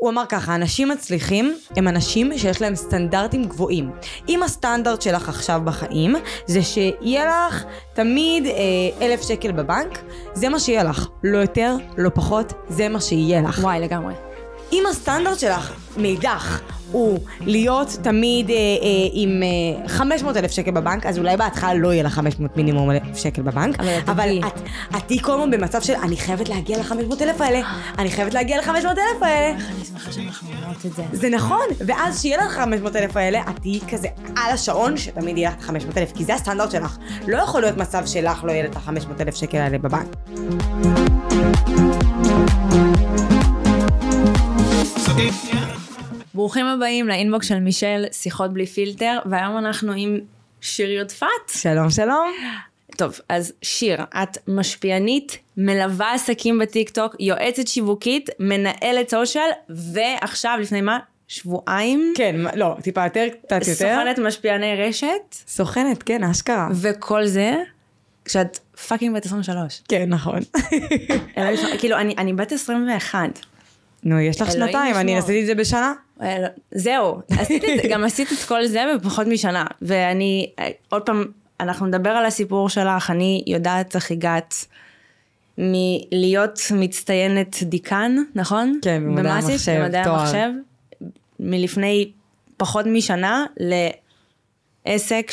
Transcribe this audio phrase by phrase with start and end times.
[0.00, 3.90] הוא אמר ככה, אנשים מצליחים הם אנשים שיש להם סטנדרטים גבוהים.
[4.28, 8.52] אם הסטנדרט שלך עכשיו בחיים זה שיהיה לך תמיד אה,
[9.00, 9.98] אלף שקל בבנק,
[10.34, 11.08] זה מה שיהיה לך.
[11.24, 13.58] לא יותר, לא פחות, זה מה שיהיה לך.
[13.62, 14.14] וואי, לגמרי.
[14.72, 16.60] אם הסטנדרט שלך מאידך
[16.92, 18.60] הוא להיות תמיד אה, אה,
[19.12, 23.16] עם אה, 500 אלף שקל בבנק, אז אולי בהתחלה לא יהיה לך 500 מינימום אלף
[23.16, 24.40] שקל בבנק, אבל את אבל.
[24.46, 24.60] את,
[24.96, 27.60] את תהיי כל הזמן במצב של אני חייבת להגיע ל-500 אלף האלה,
[27.98, 29.56] אני חייבת להגיע ל-500 אלף האלה.
[29.56, 31.02] איך אני שמחה שאנחנו אומרות את זה.
[31.12, 35.50] זה נכון, ואז שיהיה לך 500 אלף האלה, את תהיי כזה על השעון שתמיד יהיה
[35.50, 36.98] לך את 500 אלף, כי זה הסטנדרט שלך.
[37.28, 40.16] לא יכול להיות מצב שלך לא יהיה את ה-500 אלף שקל האלה בבנק.
[46.34, 50.18] ברוכים הבאים לאינבוקס של מישל, שיחות בלי פילטר, והיום אנחנו עם
[50.60, 51.26] שיר יודפת.
[51.48, 52.32] שלום שלום.
[52.96, 60.98] טוב, אז שיר, את משפיענית, מלווה עסקים בטיקטוק, יועצת שיווקית, מנהלת סושיאל, ועכשיו, לפני מה?
[61.28, 62.12] שבועיים?
[62.16, 63.72] כן, לא, טיפה יותר, קצת יותר.
[63.72, 66.68] סוכנת משפיעני רשת, סוכנת, כן, אשכרה.
[66.74, 67.54] וכל זה,
[68.24, 68.58] כשאת
[68.88, 69.82] fucking בת 23.
[69.88, 70.40] כן, נכון.
[71.78, 73.18] כאילו, אני, אני בת 21.
[74.04, 75.18] נו, יש לך שנתיים, אני.
[75.18, 75.92] עשיתי את זה בשנה.
[76.22, 79.64] אה, זהו, עשית את, גם עשית את כל זה בפחות משנה.
[79.82, 81.24] ואני, אה, עוד פעם,
[81.60, 84.54] אנחנו נדבר על הסיפור שלך, אני יודעת איך הגעת
[85.58, 88.78] מלהיות מצטיינת דיקן, נכון?
[88.82, 90.20] כן, במדעי המחשב, במדעי תואר.
[90.20, 90.50] המחשב,
[91.40, 92.10] מלפני
[92.56, 93.44] פחות משנה
[94.86, 95.30] לעסק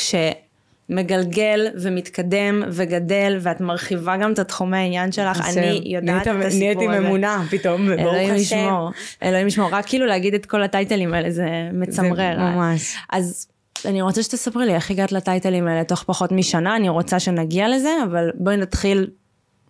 [0.88, 6.88] שמגלגל ומתקדם וגדל, ואת מרחיבה גם את התחומי העניין שלך, אני יודעת את הסיפור נהייתי
[6.88, 7.00] הזה.
[7.00, 8.40] ממונה פתאום, ברוך אלוהים השם.
[8.40, 8.92] ישמור,
[9.24, 12.36] אלוהים ישמור, רק כאילו להגיד את כל הטייטלים האלה זה מצמרר.
[12.38, 12.96] זה ממש.
[13.12, 13.48] אז
[13.86, 17.90] אני רוצה שתספרי לי איך הגעת לטייטלים האלה תוך פחות משנה, אני רוצה שנגיע לזה,
[18.04, 19.08] אבל בואי נתחיל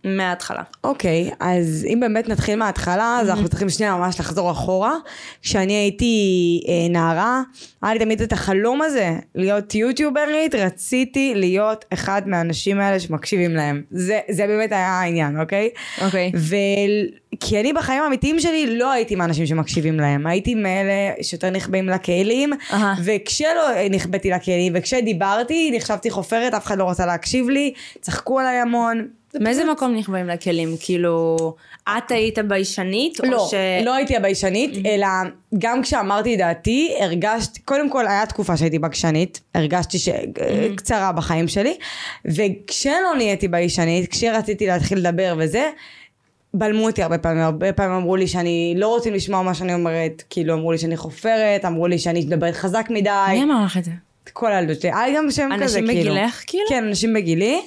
[0.03, 0.62] מההתחלה.
[0.84, 4.95] אוקיי, אז אם באמת נתחיל מההתחלה, אז אנחנו צריכים שנייה ממש לחזור אחורה.
[5.42, 6.16] כשאני הייתי
[6.67, 7.42] אה, נערה,
[7.81, 13.82] היה לי תמיד את החלום הזה, להיות יוטיוברית, רציתי להיות אחד מהאנשים האלה שמקשיבים להם.
[13.92, 15.70] זה, זה באמת היה העניין, אוקיי?
[16.02, 16.32] אוקיי.
[16.36, 16.55] ו...
[17.39, 22.54] כי אני בחיים האמיתיים שלי לא הייתי מהאנשים שמקשיבים להם, הייתי מאלה שיותר נחבאים לכלים,
[22.73, 22.95] אהה.
[23.04, 29.08] וכשלא נחבאתי לכלים, וכשדיברתי, נחשבתי חופרת, אף אחד לא רצה להקשיב לי, צחקו עליי המון.
[29.33, 30.76] זה מאיזה מקום נכבאים לכלים?
[30.80, 31.38] כאילו,
[31.89, 33.20] את היית ביישנית?
[33.23, 33.54] לא, ש...
[33.86, 35.08] לא הייתי הביישנית, אלא
[35.58, 41.77] גם כשאמרתי דעתי, הרגשתי, קודם כל היה תקופה שהייתי בקשנית, הרגשתי שקצרה בחיים שלי,
[42.26, 45.70] וכשלא נהייתי ביישנית, כשרציתי להתחיל לדבר וזה,
[46.54, 50.23] בלמו אותי הרבה פעמים, הרבה פעמים אמרו לי שאני לא רוצים לשמוע מה שאני אומרת,
[50.30, 53.83] כאילו אמרו לי שאני חופרת, אמרו לי שאני מדברת חזק מדי, מי אמר לך את
[53.83, 53.92] זה?
[54.33, 56.11] כל הילדות שלי, היה גם שם כזה, אנשים כאילו.
[56.11, 56.65] בגילך, כאילו?
[56.70, 57.61] כן, אנשים בגילי,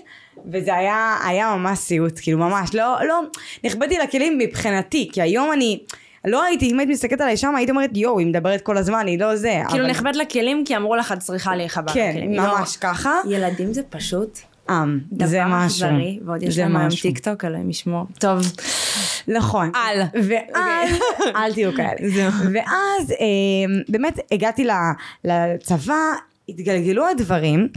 [0.53, 3.21] וזה היה, היה ממש סיוט, כאילו ממש, לא, לא,
[3.65, 5.79] נכבדתי לכלים מבחינתי, כי היום אני,
[6.25, 9.19] לא הייתי, אם היית מסתכלת עליי שם, היית אומרת, יואו, היא מדברת כל הזמן, היא
[9.21, 9.63] לא זה.
[9.69, 12.33] כאילו אבל- נכבד לכלים כי אמרו לך את צריכה להיחבא כן, לכלים.
[12.33, 13.15] ממש ככה.
[13.25, 14.39] לא, ילדים זה פשוט
[14.71, 15.87] עם, זה דבר משהו.
[15.87, 16.89] אכזרי, ועוד יש זה להם היום.
[17.03, 18.05] טיק טוק, אלוהים ישמור.
[18.19, 18.39] טוב.
[19.29, 19.71] נכון.
[19.75, 20.03] על.
[20.15, 20.91] ואז,
[21.37, 22.11] אל תהיו כאלה.
[22.15, 22.33] זהו.
[22.55, 23.17] ואז אה,
[23.89, 24.67] באמת הגעתי
[25.25, 25.95] לצבא,
[26.51, 27.69] התגלגלו הדברים,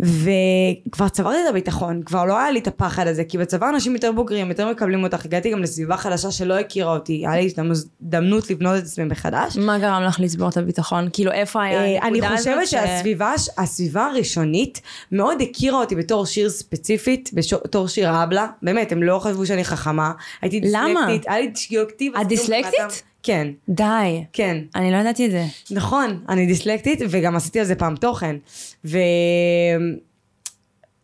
[0.00, 4.12] וכבר צברתי את הביטחון, כבר לא היה לי את הפחד הזה, כי בצבא אנשים יותר
[4.12, 8.78] בוגרים, יותר מקבלים אותך, הגעתי גם לסביבה חדשה שלא הכירה אותי, היה לי הזדמנות לבנות
[8.78, 9.56] את עצמי מחדש.
[9.56, 11.08] מה גרם לך לצבור את הביטחון?
[11.12, 12.46] כאילו איפה היה אה, הנקודה אני הזאת?
[12.46, 14.80] חושבת ש- שהסביבה, הסביבה הראשונית
[15.12, 17.30] מאוד הכירה אותי בתור שיר ספציפית,
[17.64, 20.12] בתור שיר אבלה, באמת, הם לא חשבו שאני חכמה,
[20.42, 20.60] הייתי?
[20.60, 22.16] דיסלקטית, היה לי דיסלקטיב.
[22.16, 23.02] את דיסלקטית?
[23.22, 24.24] כן, די.
[24.32, 24.58] כן.
[24.74, 25.44] אני לא ידעתי את זה.
[25.70, 28.36] נכון, אני דיסלקטית וגם עשיתי על זה פעם תוכן.
[28.84, 28.98] ו...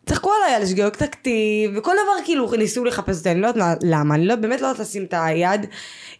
[0.09, 4.15] צחקו עליי על שגיאות כתיב, וכל דבר כאילו ניסו לחפש אותי, אני לא יודעת למה,
[4.15, 5.65] אני לא, באמת לא יודעת לשים את היד.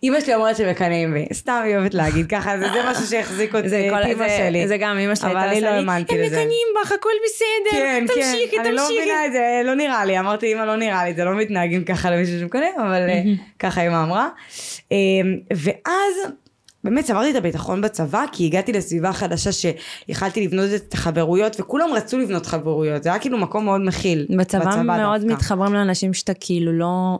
[0.03, 3.69] אמא שלי אומרת שמקנאים בי, סתם היא אוהבת להגיד ככה, זה, זה משהו שהחזיק אותי,
[3.69, 4.67] זה את כל- אמא זה- שלי.
[4.67, 6.27] זה גם אמא שלי אבל אני לא האמנתי הם לזה.
[6.29, 8.99] מקנאים בך, הכל בסדר, כן, כן, תמשיכי, אני לא תמשיכי.
[8.99, 12.11] מבינה את זה, לא נראה לי, אמרתי אמא לא נראה לי, זה לא מתנהגים ככה
[12.11, 13.01] למישהו שמקנא, אבל
[13.63, 14.27] ככה אמא אמרה.
[14.91, 14.97] אה,
[15.51, 16.31] ואז
[16.83, 22.17] באמת צברתי את הביטחון בצבא, כי הגעתי לסביבה חדשה שיכלתי לבנות את החברויות, וכולם רצו
[22.17, 24.25] לבנות חברויות, זה היה כאילו מקום מאוד מכיל.
[24.37, 25.33] בצבא מאוד דווקא.
[25.33, 27.19] מתחברים לאנשים שאתה כאילו לא...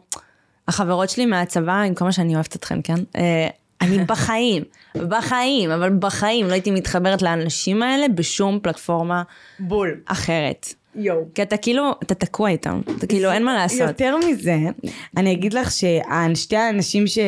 [0.67, 2.95] החברות שלי מהצבא, עם כל מה שאני אוהבת אתכם, כן?
[3.15, 3.47] אה,
[3.81, 4.63] אני בחיים,
[4.95, 9.23] בחיים, אבל בחיים לא הייתי מתחברת לאנשים האלה בשום פלטפורמה
[9.59, 9.95] בול.
[10.05, 10.73] אחרת.
[10.95, 11.25] יואו.
[11.35, 13.87] כי אתה כאילו, אתה תקוע איתם, אתה כאילו אין מה לעשות.
[13.87, 14.57] יותר מזה,
[15.17, 17.19] אני אגיד לך ששתי האנשים ש...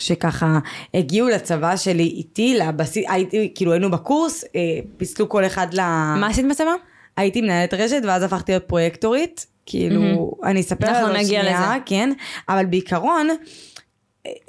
[0.00, 0.58] שככה
[0.94, 4.60] הגיעו לצבא שלי איתי, לבסיס, הייתי, כאילו היינו בקורס, אה,
[4.96, 5.80] פיסלו כל אחד ל...
[6.20, 6.72] מה עשית בצבא?
[7.16, 11.82] הייתי מנהלת רשת ואז הפכתי להיות פרויקטורית, כאילו, אני אספר על זה נגיע שנייה, לזה.
[11.86, 12.12] כן,
[12.48, 13.28] אבל בעיקרון,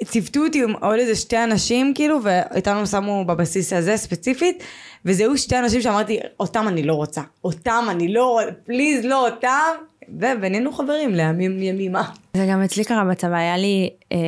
[0.04, 4.62] ציוותו אותי עם עוד איזה שתי אנשים כאילו ואיתנו שמו בבסיס הזה ספציפית
[5.04, 9.72] וזהו שתי אנשים שאמרתי אותם אני לא רוצה אותם אני לא רוצה פליז לא אותם
[10.08, 12.02] ובינינו חברים לימים ימימה.
[12.36, 14.18] זה גם אצלי קרה בצבא היה לי אה,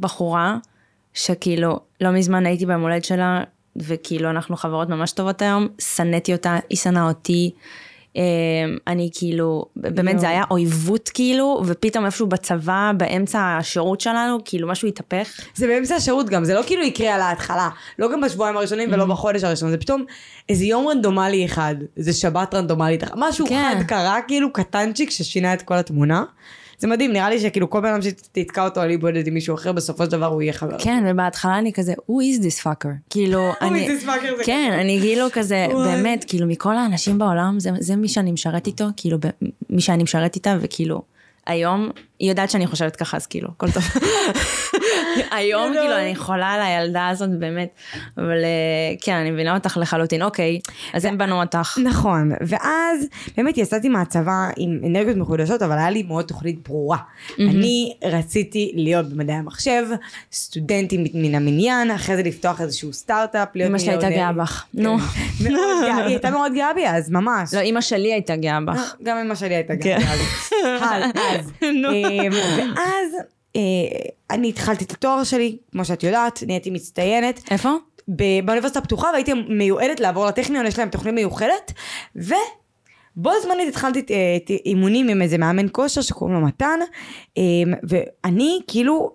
[0.00, 0.56] בחורה
[1.14, 3.44] שכאילו לא מזמן הייתי ביום הולדת שלה
[3.76, 7.50] וכאילו אנחנו חברות ממש טובות היום שנאתי אותה היא שנאה אותי.
[8.16, 8.22] אמ,
[8.86, 14.88] אני כאילו, באמת זה היה אויבות כאילו, ופתאום איפשהו בצבא, באמצע השירות שלנו, כאילו משהו
[14.88, 15.40] התהפך.
[15.54, 17.68] זה באמצע השירות גם, זה לא כאילו יקרה על ההתחלה,
[17.98, 19.06] לא גם בשבועיים הראשונים ולא mm-hmm.
[19.06, 20.04] בחודש הראשון, זה פתאום
[20.48, 23.72] איזה יום רנדומלי אחד, איזה שבת רנדומלית, משהו כן.
[23.76, 26.24] אחד קרה כאילו קטנצ'יק ששינה את כל התמונה.
[26.82, 29.72] זה מדהים, נראה לי שכאילו כל בן אדם שתתקע אותו על איבוד עם מישהו אחר,
[29.72, 30.78] בסופו של דבר הוא יהיה חבר.
[30.78, 32.88] כן, ובהתחלה אני כזה, who is this fucker?
[33.10, 33.86] כאילו, אני...
[33.88, 34.36] who is this fucker?
[34.36, 38.84] זה כן, אני כאילו כזה, באמת, כאילו, מכל האנשים בעולם, זה מי שאני משרת איתו,
[38.96, 39.18] כאילו,
[39.70, 41.02] מי שאני משרת איתה, וכאילו,
[41.46, 41.90] היום,
[42.22, 43.82] היא יודעת שאני חושבת ככה, אז כאילו, הכל טוב.
[45.36, 47.68] היום כאילו אני חולה על הילדה הזאת באמת,
[48.18, 50.60] אבל אה, כן, אני מבינה אותך לחלוטין, אוקיי,
[50.92, 51.78] אז הם בנו אותך.
[51.84, 56.96] נכון, ואז באמת יצאתי מהצבא עם אנרגיות מחודשות, אבל היה לי מאוד תוכנית ברורה.
[57.38, 59.84] אני רציתי להיות במדעי המחשב,
[60.32, 64.96] סטודנטים מן המניין, אחרי זה לפתוח איזשהו סטארט-אפ, להיות אמא שלי הייתה גאה בך, נו.
[65.38, 65.56] היא
[66.06, 67.54] הייתה מאוד גאה בי אז, ממש.
[67.54, 68.94] לא, אמא שלי הייתה גאה בך.
[69.02, 70.04] גם אמא שלי הייתה גאה בי
[70.82, 71.52] אז.
[72.20, 72.34] אז.
[72.58, 73.14] ואז
[73.56, 73.60] אה,
[74.30, 77.40] אני התחלתי את התואר שלי, כמו שאת יודעת, נהייתי מצטיינת.
[77.50, 77.70] איפה?
[78.44, 81.72] באוניברסיטה הפתוחה והייתי מיועדת לעבור לטכניון, יש להם תוכנית מיוחדת,
[82.16, 86.80] ובו זמנית התחלתי את אימונים עם איזה מאמן כושר שקוראים לו מתן,
[87.36, 87.42] אמ,
[87.82, 89.12] ואני כאילו,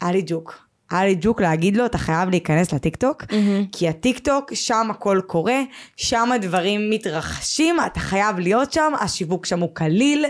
[0.00, 0.70] היה לי ג'וק.
[0.90, 3.68] היה לי ג'וק להגיד לו, אתה חייב להיכנס לטיקטוק, mm-hmm.
[3.72, 5.62] כי הטיקטוק, שם הכל קורה,
[5.96, 10.24] שם הדברים מתרחשים, אתה חייב להיות שם, השיווק שם הוא קליל,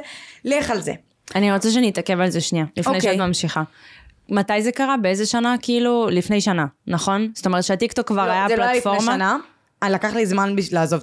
[0.45, 0.93] לך על זה.
[1.35, 3.01] אני רוצה שנתעכב על זה שנייה, לפני okay.
[3.01, 3.27] שאת אוקיי.
[3.27, 3.63] ממשיכה.
[4.29, 4.97] מתי זה קרה?
[4.97, 5.55] באיזה שנה?
[5.63, 7.29] כאילו, לפני שנה, נכון?
[7.35, 8.79] זאת אומרת שהטיקטוק כבר לא, היה פלטפורמה.
[8.79, 9.37] זה לא היה לפני שנה.
[9.89, 11.03] לקח לי זמן בשביל לעזוב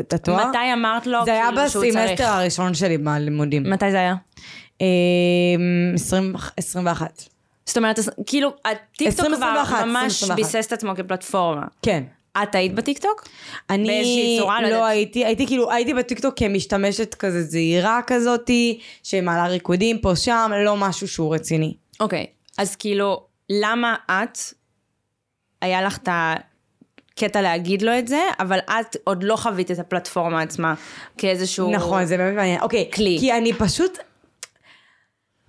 [0.00, 0.48] את התואר.
[0.48, 3.70] מתי אמרת לו זה היה כאילו בסמסטר הראשון שלי בלימודים.
[3.70, 4.14] מתי זה היה?
[6.56, 7.02] 21.
[7.02, 7.28] אמ,
[7.66, 11.66] זאת אומרת, כאילו, הטיקטוק כבר ממש ביסס את עצמו כפלטפורמה.
[11.82, 12.02] כן.
[12.42, 13.28] את היית בטיקטוק?
[13.70, 19.98] אני צורה, לא, לא הייתי, הייתי כאילו, הייתי בטיקטוק כמשתמשת כזה זהירה כזאתי, שמעלה ריקודים
[19.98, 21.74] פה שם, לא משהו שהוא רציני.
[22.00, 22.26] אוקיי,
[22.58, 24.38] אז כאילו, למה את,
[25.62, 30.42] היה לך את הקטע להגיד לו את זה, אבל את עוד לא חווית את הפלטפורמה
[30.42, 30.74] עצמה
[31.18, 31.70] כאיזשהו...
[31.70, 32.60] נכון, זה באמת מעניין.
[32.60, 33.16] אוקיי, כלי.
[33.20, 33.98] כי אני פשוט,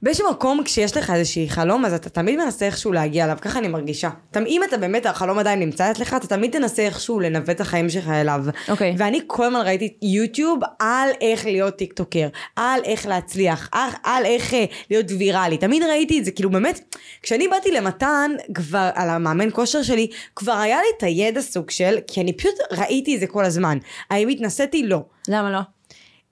[0.01, 3.68] באיזשהו מקום כשיש לך איזשהי חלום אז אתה תמיד מנסה איכשהו להגיע אליו, ככה אני
[3.68, 4.10] מרגישה.
[4.48, 8.07] אם אתה באמת, החלום עדיין נמצא אצלך, אתה תמיד תנסה איכשהו לנווט את החיים שלך
[8.07, 8.46] אליו.
[8.69, 8.92] אוקיי.
[8.92, 8.96] Okay.
[8.98, 14.54] ואני כל הזמן ראיתי יוטיוב על איך להיות טיקטוקר, על איך להצליח, על, על איך
[14.54, 15.57] אה, להיות ויראלי.
[15.57, 20.54] תמיד ראיתי את זה, כאילו באמת, כשאני באתי למתן כבר על המאמן כושר שלי, כבר
[20.54, 23.78] היה לי את הידע סוג של, כי אני פשוט ראיתי את זה כל הזמן.
[24.10, 24.84] האם התנסיתי?
[24.84, 25.04] לא.
[25.28, 25.60] למה לא?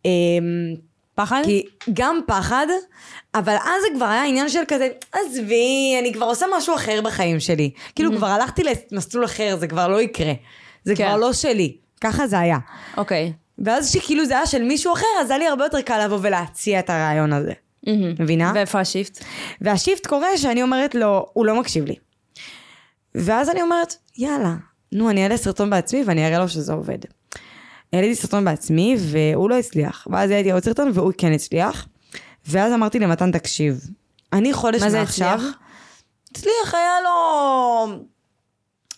[0.05, 0.86] אמ,
[1.17, 1.41] פחד?
[1.45, 2.67] כי גם פחד,
[3.35, 7.39] אבל אז זה כבר היה עניין של כזה, עזבי, אני כבר עושה משהו אחר בחיים
[7.39, 7.71] שלי.
[7.95, 8.17] כאילו mm-hmm.
[8.17, 8.61] כבר הלכתי
[8.91, 10.33] למסלול אחר, זה כבר לא יקרה.
[10.83, 11.07] זה כן.
[11.07, 11.77] כבר לא שלי.
[12.01, 12.57] ככה זה היה.
[12.97, 13.33] אוקיי.
[13.35, 13.63] Okay.
[13.65, 16.79] ואז שכאילו זה היה של מישהו אחר, אז היה לי הרבה יותר קל לבוא ולהציע
[16.79, 17.51] את הרעיון הזה.
[17.51, 17.89] Mm-hmm.
[18.19, 18.51] מבינה?
[18.55, 19.23] ואיפה השיפט?
[19.61, 21.95] והשיפט קורה שאני אומרת לו, הוא לא מקשיב לי.
[23.15, 24.53] ואז אני אומרת, יאללה,
[24.91, 26.99] נו, אני אעלה סרטון בעצמי ואני אראה לו שזה עובד.
[27.93, 30.07] העליתי סרטון בעצמי והוא לא הצליח.
[30.11, 31.87] ואז העליתי עוד סרטון והוא כן הצליח.
[32.47, 33.89] ואז אמרתי למתן, תקשיב,
[34.33, 34.99] אני חודש מעכשיו...
[34.99, 35.59] מה זה הצליח?
[36.31, 37.87] הצליח, היה לו...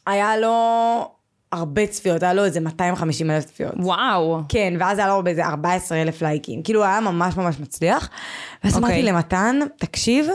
[0.06, 1.12] היה לו
[1.52, 3.74] הרבה צפיות, היה לו איזה 250 אלף צפיות.
[3.78, 4.42] וואו.
[4.50, 6.64] כן, ואז היה לו באיזה 14 אלף לייקים.
[6.64, 8.10] כאילו, היה ממש ממש מצליח.
[8.64, 8.78] ואז okay.
[8.78, 9.12] אמרתי אוקיי.
[9.12, 10.28] למתן, תקשיב,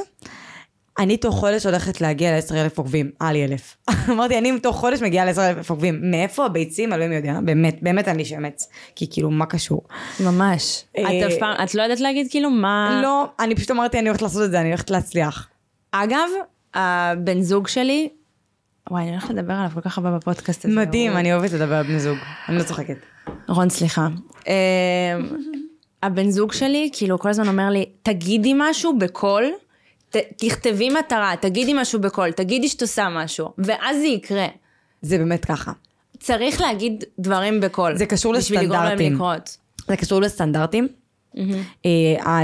[0.99, 3.77] אני תוך חודש הולכת להגיע ל-10 אלף עוקבים, היה לי אלף.
[4.13, 6.11] אמרתי, אני תוך חודש מגיעה ל-10 אלף עוקבים.
[6.11, 6.93] מאיפה הביצים?
[6.93, 8.69] אלוהים יודע, באמת, באמת לי שמץ.
[8.97, 9.83] כי כאילו, מה קשור?
[10.21, 10.85] ממש.
[10.99, 13.01] אה, את לא יודעת להגיד כאילו מה...
[13.03, 15.49] לא, אני פשוט אמרתי, אני הולכת לעשות את זה, אני הולכת להצליח.
[15.93, 16.29] אגב,
[16.75, 18.09] הבן זוג שלי,
[18.91, 20.75] וואי, אני הולכת לדבר עליו כל כך הרבה בפודקאסט הזה.
[20.75, 22.19] מדהים, אני אוהבת לדבר על בני זוג.
[22.49, 22.97] אני לא צוחקת.
[23.49, 24.09] רון, סליחה.
[24.47, 24.53] אמ,
[26.03, 29.45] הבן זוג שלי, כאילו, כל הזמן אומר לי, תגידי משהו בקול.
[30.37, 34.47] תכתבי מטרה, תגידי משהו בקול, תגידי שאת עושה משהו, ואז זה יקרה.
[35.03, 35.73] זה באמת ככה.
[36.19, 37.97] צריך להגיד דברים בקול.
[37.97, 39.19] זה קשור לסטנדרטים.
[39.89, 40.89] זה קשור לסטנדרטים.
[41.35, 41.89] Mm-hmm.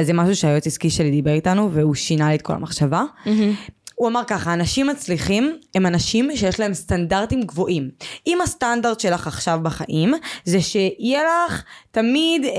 [0.03, 3.03] זה משהו שהיועץ עסקי שלי דיבר איתנו, והוא שינה לי את כל המחשבה.
[3.25, 3.71] Mm-hmm.
[4.00, 7.90] הוא אמר ככה, אנשים מצליחים הם אנשים שיש להם סטנדרטים גבוהים.
[8.26, 10.14] אם הסטנדרט שלך עכשיו בחיים
[10.45, 12.50] זה שיהיה לך תמיד אה,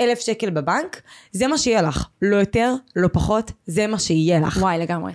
[0.00, 1.02] אלף שקל בבנק,
[1.32, 2.06] זה מה שיהיה לך.
[2.22, 4.56] לא יותר, לא פחות, זה מה שיהיה לך.
[4.56, 5.12] וואי, לגמרי.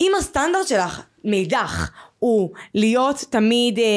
[0.00, 1.90] אם הסטנדרט שלך מאידך
[2.20, 3.88] הוא להיות תמיד אה, אה,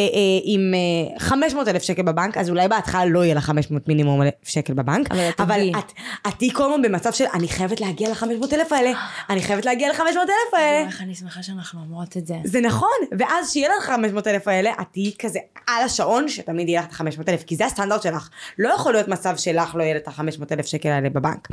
[0.44, 4.34] עם אה, 500 אלף שקל בבנק, אז אולי בהתחלה לא יהיה לך 500 מינימום אלף
[4.44, 5.72] שקל בבנק, אבל אבל.
[5.80, 5.92] את,
[6.28, 8.92] את תהיי כל הזמן במצב של אני חייבת להגיע ל-500 אלף האלה,
[9.30, 10.88] אני חייבת להגיע ל-500 אלף האלה.
[10.88, 12.36] איך אני שמחה שאנחנו אומרות את זה.
[12.44, 12.90] זה נכון,
[13.20, 17.08] ואז שיהיה לך 500 אלף האלה, את תהיי כזה על השעון שתמיד יהיה לך את
[17.08, 18.30] ה-500 אלף, כי זה הסטנדרט שלך.
[18.60, 21.48] לא יכול להיות מצב שלך לא יהיה את ה-500 אלף שקל האלה בבנק.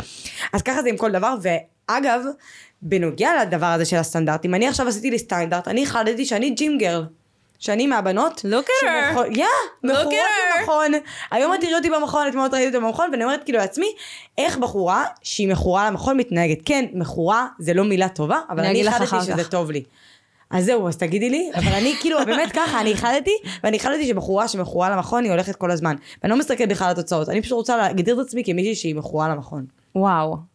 [0.52, 1.34] אז ככה זה עם כל דבר,
[1.94, 2.20] ואגב,
[2.82, 7.04] בנוגע לדבר הזה של הסטנדרטים, אני עכשיו עשיתי לי סטנדרט, אני החלטתי שאני ג'ים גרל.
[7.58, 9.14] שאני מהבנות, at her.
[9.14, 9.44] שמכו- יא,
[9.84, 10.60] מכורות at her.
[10.60, 10.92] במכון,
[11.30, 13.86] היום את תראי אותי במכון, אתמול את ראיתי אותי במכון, ואני אומרת כאילו לעצמי,
[14.38, 16.58] איך בחורה שהיא מכורה למכון מתנהגת.
[16.64, 19.44] כן, מכורה זה לא מילה טובה, אבל אני החלטתי שזה.
[19.44, 19.82] טוב לי.
[20.50, 23.30] אז זהו, אז תגידי לי, אבל אני כאילו, באמת ככה, אני החלטתי,
[23.64, 25.96] ואני החלטתי שבחורה שמכורה למכון, היא הולכת כל הזמן.
[26.22, 29.28] ואני לא מסתכלת בכלל על התוצאות, אני פשוט רוצה להגדיר את עצמי כמישהי שהיא מכורה
[29.28, 29.64] למכון.
[29.94, 30.49] וואו.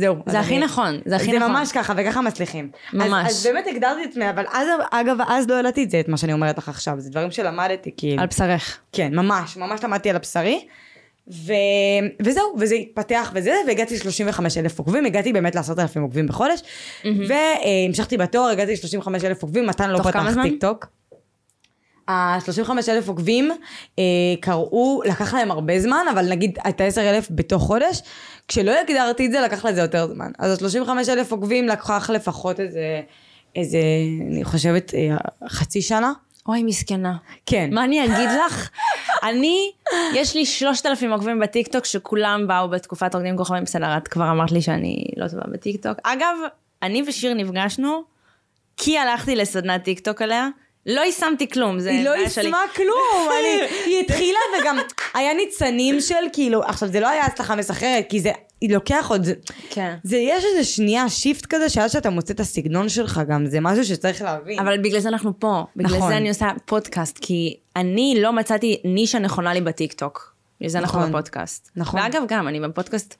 [0.00, 0.16] זהו.
[0.26, 1.52] זה הכי אני- נכון, זה הכי זה נכון.
[1.52, 2.70] ממש ככה, וככה מצליחים.
[2.92, 3.26] ממש.
[3.30, 6.08] אז, אז באמת הגדרתי את עצמי, אבל אז, אגב, אז לא ידעתי את זה, את
[6.08, 6.94] מה שאני אומרת לך עכשיו.
[7.00, 8.20] זה דברים שלמדתי, כאילו.
[8.22, 8.78] על בשרך.
[8.92, 10.66] כן, ממש, ממש למדתי על הבשרי.
[11.32, 11.52] ו...
[12.22, 16.60] וזהו, וזה התפתח וזה, והגעתי ל-35 אלף עוקבים, הגעתי באמת ל-10 אלפים עוקבים בחודש,
[17.04, 20.24] והמשכתי בתואר, הגעתי ל-35 אלף עוקבים, מתן לא פתח?
[20.42, 20.86] טיק טוק.
[22.08, 23.50] ה-35 אלף עוקבים
[23.98, 24.04] אה,
[24.40, 28.02] קראו, לקח להם הרבה זמן, אבל נגיד את ה-10 אלף בתוך חודש,
[28.50, 30.30] כשלא הגדרתי את זה לקח לזה יותר זמן.
[30.38, 33.00] אז ה-35 אלף עוקבים לקח לפחות איזה,
[33.56, 33.78] איזה,
[34.30, 35.16] אני חושבת, אה,
[35.48, 36.12] חצי שנה.
[36.46, 37.16] אוי, מסכנה.
[37.46, 37.70] כן.
[37.72, 38.70] מה אני אגיד לך?
[39.22, 39.72] אני,
[40.14, 44.52] יש לי שלושת אלפים עוקבים בטיקטוק שכולם באו בתקופת רוקדים כוכבים, בסדר, את כבר אמרת
[44.52, 45.98] לי שאני לא טובה בטיקטוק.
[46.02, 46.36] אגב,
[46.82, 48.02] אני ושיר נפגשנו,
[48.76, 50.48] כי הלכתי לסדנת טיקטוק עליה,
[50.86, 52.10] לא יישמתי כלום, זה היא לא.
[52.10, 54.78] יישמה כלום, אני, היא התחילה וגם
[55.14, 59.26] היה ניצנים של כאילו, עכשיו זה לא היה הצלחה מסחררת, כי זה, היא לוקח עוד,
[59.70, 59.94] כן.
[60.02, 63.84] זה יש איזה שנייה shift כזה, שעד שאתה מוצא את הסגנון שלך גם, זה משהו
[63.84, 64.58] שצריך להבין.
[64.58, 66.08] אבל בגלל זה אנחנו פה, בגלל נכון.
[66.08, 70.34] זה אני עושה פודקאסט, כי אני לא מצאתי נישה נכונה לי בטיקטוק.
[70.60, 71.10] בגלל זה אנחנו נכון.
[71.10, 71.70] בפודקאסט.
[71.76, 72.00] נכון.
[72.00, 73.16] ואגב, גם, אני בפודקאסט,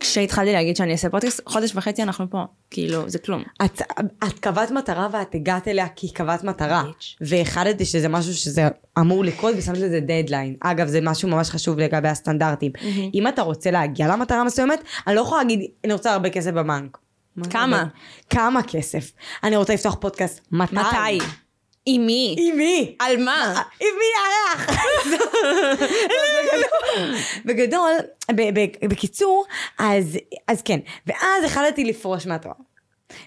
[0.00, 2.44] כשהתחלתי להגיד שאני אעשה פודקאסט, חודש וחצי אנחנו פה.
[2.70, 3.42] כאילו, זה כלום.
[3.64, 3.82] את,
[4.24, 6.84] את קבעת מטרה ואת הגעת אליה כי קבעת מטרה.
[7.20, 10.56] והחלטתי שזה משהו שזה אמור לקרות ושמת לזה דדליין.
[10.60, 12.72] אגב, זה משהו ממש חשוב לגבי הסטנדרטים.
[13.14, 16.98] אם אתה רוצה להגיע למטרה מסוימת, אני לא יכולה להגיד, אני רוצה הרבה כסף בבנק.
[17.50, 17.84] כמה?
[18.30, 19.12] כמה כסף?
[19.44, 20.40] אני רוצה לפתוח פודקאסט.
[20.52, 20.74] מתי?
[20.74, 21.24] מתי?
[21.90, 22.36] עם מי?
[22.38, 22.96] עם מי?
[22.98, 23.62] על מה?
[23.80, 25.76] עם מי יאללה?
[27.44, 27.90] בגדול,
[28.30, 29.44] ב- ב- בקיצור,
[29.78, 30.18] אז,
[30.48, 32.54] אז כן, ואז החלטתי לפרוש מהתואר.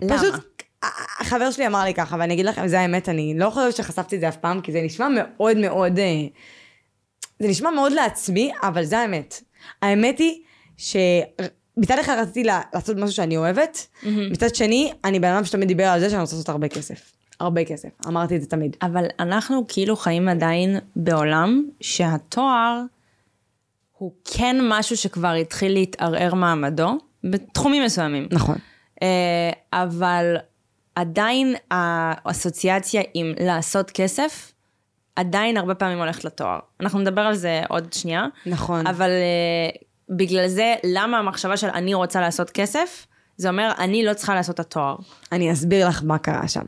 [0.01, 0.17] למה?
[0.17, 0.33] פשוט,
[0.83, 4.15] ה- החבר שלי אמר לי ככה, ואני אגיד לכם, זה האמת, אני לא חושבת שחשפתי
[4.15, 6.05] את זה אף פעם, כי זה נשמע מאוד מאוד, אה,
[7.39, 9.41] זה נשמע מאוד לעצמי, אבל זה האמת.
[9.81, 10.41] האמת היא
[10.77, 13.87] שמצד אחד רציתי לעשות משהו שאני אוהבת,
[14.31, 17.11] מצד שני, אני בן אדם שתמיד דיבר על זה שאני רוצה לעשות הרבה כסף.
[17.41, 17.89] הרבה כסף.
[18.07, 18.75] אמרתי את זה תמיד.
[18.81, 22.81] אבל אנחנו כאילו חיים עדיין בעולם שהתואר
[23.97, 28.27] הוא כן משהו שכבר התחיל להתערער מעמדו, בתחומים מסוימים.
[28.31, 28.55] נכון.
[29.01, 30.35] אה, אבל
[30.95, 34.53] עדיין האסוציאציה עם לעשות כסף,
[35.15, 36.59] עדיין הרבה פעמים הולכת לתואר.
[36.79, 38.25] אנחנו נדבר על זה עוד שנייה.
[38.45, 38.87] נכון.
[38.87, 39.69] אבל אה,
[40.09, 43.07] בגלל זה, למה המחשבה של אני רוצה לעשות כסף,
[43.37, 44.95] זה אומר אני לא צריכה לעשות את התואר.
[45.31, 46.63] אני אסביר לך מה קרה שם.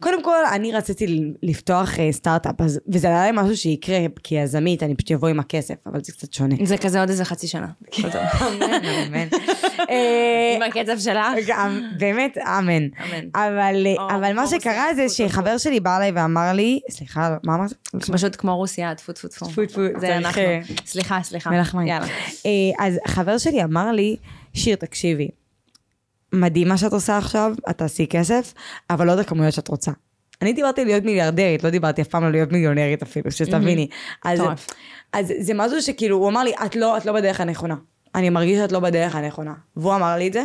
[0.00, 2.54] קודם כל, אני רציתי לפתוח אה, סטארט-אפ,
[2.88, 6.54] וזה היה משהו שיקרה כיזמית, אני פשוט אבוא עם הכסף, אבל זה קצת שונה.
[6.64, 7.66] זה כזה עוד איזה חצי שנה.
[8.02, 9.28] אמן, אמן.
[9.90, 11.26] אה, עם הקצב שלך.
[11.46, 12.82] גם, באמת, אמן.
[12.82, 13.28] אמן.
[13.34, 13.86] אבל,
[14.26, 15.08] אה, מה שקרה זה.
[15.08, 17.72] שחבר שלי בא אליי ואמר לי, סליחה, מה אמרת?
[18.12, 19.46] פשוט כמו רוסיה, טפו טפו טפו.
[19.46, 20.42] טפו, טפו, זה אנחנו.
[20.86, 21.50] סליחה, סליחה.
[21.50, 21.86] מלח מים.
[21.86, 22.06] יאללה.
[22.78, 24.16] אז חבר שלי אמר לי,
[24.54, 25.28] שיר, תקשיבי,
[26.32, 28.54] מדהים מה שאת עושה עכשיו, את תעשי כסף,
[28.90, 29.92] אבל לא את הכמויות שאת רוצה.
[30.42, 33.88] אני דיברתי להיות מיליארדרית, לא דיברתי אף פעם על להיות מיליונרית אפילו, שתביני.
[34.24, 34.40] אז.
[35.12, 37.76] אז זה משהו שכאילו, הוא אמר לי, את לא, את לא בדרך הנכונה.
[38.14, 39.54] אני מרגיש שאת לא בדרך הנכונה.
[39.76, 40.44] והוא אמר לי את זה,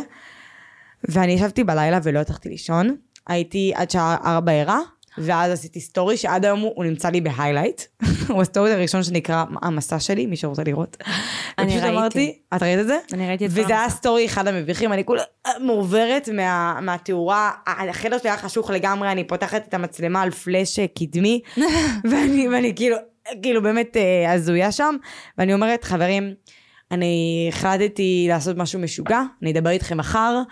[1.08, 2.96] ואני ישבתי בלילה ולא הצלחתי לישון.
[3.26, 4.80] הייתי עד שעה ארבע ערה,
[5.18, 7.82] ואז עשיתי סטורי שעד היום הוא, נמצא לי ב highlight.
[8.28, 10.96] הוא הסטורי הראשון שנקרא המסע שלי, מי שרוצה לראות.
[11.58, 11.88] אני ראיתי.
[11.88, 12.98] אמרתי, את ראית את זה?
[13.12, 13.88] אני ראיתי את כל וזה היה.
[13.88, 15.22] סטורי אחד המביכים, אני כולה
[15.60, 21.40] מעוברת מה, מהתאורה, החדר שלי היה חשוך לגמרי, אני פותחת את המצלמה על פלאש קדמי,
[22.10, 22.96] ואני, ואני כאילו,
[23.42, 24.96] כאילו באמת אה, הזויה שם,
[25.38, 26.34] ואני אומרת, חברים,
[26.90, 30.42] אני החלטתי לעשות משהו משוגע, אני אדבר איתכם מחר,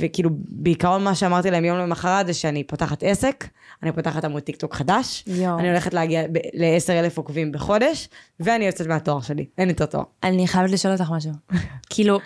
[0.00, 3.48] וכאילו בעיקרון מה שאמרתי להם יום למחרת זה שאני פותחת עסק,
[3.82, 5.58] אני פותחת עמוד טיקטוק חדש, יואו.
[5.58, 6.22] אני הולכת להגיע
[6.54, 8.08] ל-10 אלף עוקבים בחודש,
[8.40, 10.04] ואני יוצאת מהתואר שלי, אין יותר תואר.
[10.22, 11.32] אני חייבת לשאול אותך משהו.
[11.90, 12.18] כאילו,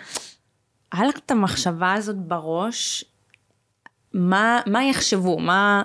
[0.91, 3.05] היה לך את המחשבה הזאת בראש,
[4.13, 5.39] מה, מה יחשבו?
[5.39, 5.83] מה,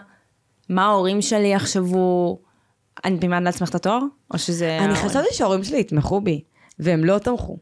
[0.69, 2.39] מה ההורים שלי יחשבו?
[3.05, 4.01] אני מימדת לעצמך את התואר?
[4.35, 4.79] או שזה...
[4.79, 4.95] אני?
[4.95, 6.43] חשבתי שההורים שלי יתמכו בי,
[6.79, 7.59] והם לא תמכו.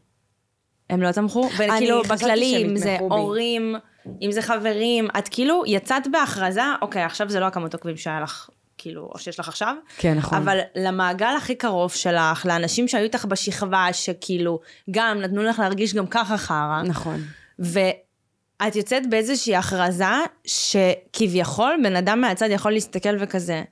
[0.91, 1.49] הם לא תמכו?
[1.53, 3.05] וכאילו, בכללי, אם זה בי.
[3.09, 3.75] הורים,
[4.21, 8.49] אם זה חברים, את כאילו יצאת בהכרזה, אוקיי, עכשיו זה לא הכמות עוקבים שהיה לך,
[8.77, 10.37] כאילו, או שיש לך עכשיו, כן, נכון.
[10.37, 14.59] אבל למעגל הכי קרוב שלך, לאנשים שהיו איתך בשכבה, שכאילו,
[14.91, 17.21] גם נתנו לך להרגיש גם ככה חרא, נכון.
[17.59, 20.05] ואת יוצאת באיזושהי הכרזה,
[20.45, 23.63] שכביכול בן אדם מהצד יכול להסתכל וכזה,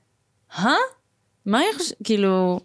[0.58, 0.74] אה?
[1.46, 1.92] מה יחש...
[2.04, 2.60] כאילו...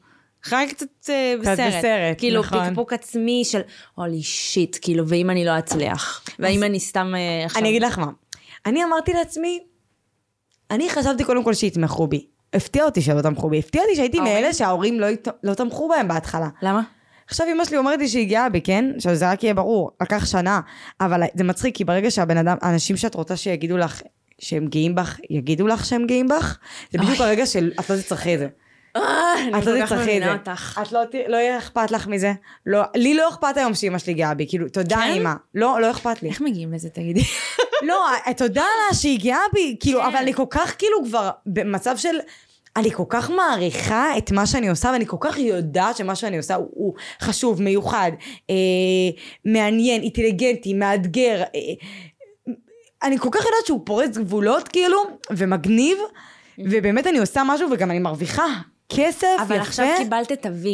[0.46, 1.74] חי קצת אה, קצת בסרט.
[1.78, 2.70] בסרט, כאילו, נכון.
[2.70, 3.62] פקפוק עצמי של,
[3.96, 6.24] הולי שיט, כאילו, ואם אני לא אצליח?
[6.40, 7.62] והאם אני סתם אה, עכשיו...
[7.62, 8.08] אני אגיד לך מה.
[8.66, 9.60] אני אמרתי לעצמי,
[10.72, 12.26] אני חשבתי קודם כל שיתמכו בי.
[12.54, 13.60] הפתיע אותי שלא תמכו בי.
[13.60, 14.20] הפתיע אותי שהייתי?
[14.20, 15.08] מאלה שההורים לא,
[15.44, 16.50] לא תמכו בהם בהתחלה.
[16.62, 16.82] למה?
[17.28, 18.86] עכשיו אמא שלי אומרת לי שהיא גאה בי, כן?
[19.00, 20.60] שזה רק יהיה ברור, לקח שנה.
[21.02, 24.02] אבל זה מצחיק, כי ברגע שהבן אדם, האנשים שאת רוצה שיגידו לך
[24.40, 26.58] שהם גאים בך, יגידו לך שהם גאים בך,
[26.92, 28.48] זה בדיוק הרגע של את לא תצטרכי את זה.
[28.98, 30.34] את לא כל כך תצטרכי את זה.
[30.82, 32.34] את לא, לא יהיה אכפת לך מזה.
[32.66, 35.14] לא, לי לא אכפת היום שאמא שלי גאה בי, כאילו, תודה כן?
[35.18, 35.34] אמא.
[35.56, 36.30] לא, לא אכפת לי.
[36.30, 37.24] איך מגיעים לזה, תגידי?
[37.88, 38.06] לא,
[38.38, 40.06] תודה לה שהיא גאה בי, כאילו, כן.
[40.06, 42.16] אבל אני כל כך כאילו כבר במצב של...
[42.76, 46.56] אני כל כך מעריכה את מה שאני עושה, ואני כל כך יודעת שמה שאני עושה
[46.56, 48.12] הוא, הוא חשוב, מיוחד,
[48.50, 48.56] אה,
[49.46, 51.42] מעניין, אינטליגנטי, מאתגר.
[51.42, 51.60] אה,
[53.04, 54.98] אני כל כך יודעת שהוא פורץ גבולות, כאילו,
[55.32, 55.98] ומגניב,
[56.60, 58.46] ובאמת אני עושה משהו, וגם אני מרוויחה
[58.90, 59.64] כסף אבל יפה.
[59.64, 60.68] עכשיו קיבלת את ה-V.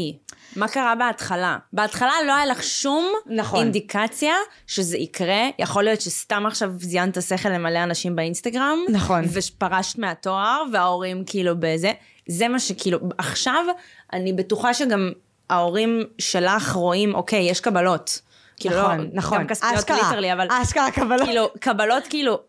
[0.56, 1.58] מה קרה בהתחלה?
[1.74, 3.60] בהתחלה לא היה לך שום נכון.
[3.60, 4.34] אינדיקציה
[4.68, 5.50] שזה יקרה.
[5.60, 8.80] יכול להיות שסתם עכשיו זיינת שכל למלא אנשים באינסטגרם.
[8.89, 9.24] נכון.
[9.34, 11.91] ופרשת מהתואר, וההורים כאילו בזה.
[12.27, 13.65] זה מה שכאילו, עכשיו
[14.13, 15.12] אני בטוחה שגם
[15.50, 18.22] ההורים שלך רואים, אוקיי, יש קבלות.
[18.58, 19.38] כאילו נכון, לא, נכון.
[19.38, 21.22] גם כספיות אשכרה, ליטרלי, אבל אשכרה קבלות.
[21.27, 22.39] כאילו, קבלות כאילו,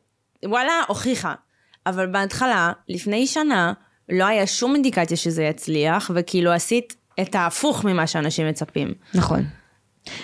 [0.44, 1.34] וואלה, הוכיחה.
[1.86, 3.72] אבל בהתחלה, לפני שנה,
[4.08, 8.94] לא היה שום אינדיקציה שזה יצליח, וכאילו עשית את ההפוך ממה שאנשים מצפים.
[9.14, 9.44] נכון.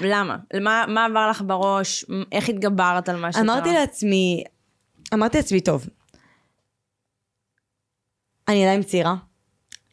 [0.00, 0.36] למה?
[0.60, 2.04] מה, מה עבר לך בראש?
[2.32, 3.42] איך התגברת על מה שקרה?
[3.42, 4.44] אמרתי לעצמי,
[5.14, 5.86] אמרתי לעצמי, טוב,
[8.48, 9.14] אני עדיין צעירה,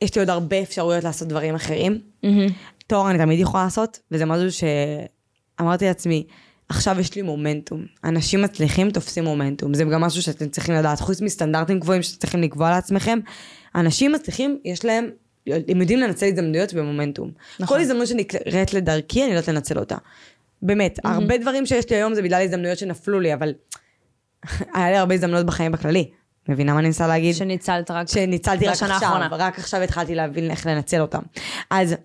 [0.01, 2.01] יש לי עוד הרבה אפשרויות לעשות דברים אחרים.
[2.23, 2.47] מהמם.
[2.87, 6.27] תואר אני תמיד יכולה לעשות, וזה משהו שאמרתי לעצמי,
[6.69, 7.85] עכשיו יש לי מומנטום.
[8.03, 9.73] אנשים מצליחים תופסים מומנטום.
[9.73, 10.99] זה גם משהו שאתם צריכים לדעת.
[10.99, 13.19] חוץ מסטנדרטים גבוהים שאתם צריכים לקבוע לעצמכם,
[13.75, 15.09] אנשים מצליחים, יש להם,
[15.47, 17.31] הם יודעים לנצל הזדמנויות במומנטום.
[17.59, 17.77] נכון.
[17.77, 19.95] כל הזדמנות שנקראת לדרכי, אני יודעת לנצל אותה.
[20.61, 23.53] באמת, הרבה דברים שיש לי היום זה בגלל הזדמנויות שנפלו לי, אבל
[24.75, 26.09] היה לי הרבה הזדמנויות בחיים בכללי.
[26.49, 27.35] מבינה מה אני מנסה להגיד?
[27.35, 29.27] שניצלת רק שניצלתי רק עכשיו, האחרונה.
[29.31, 31.21] רק עכשיו התחלתי להבין איך לנצל אותם.
[31.69, 31.95] אז,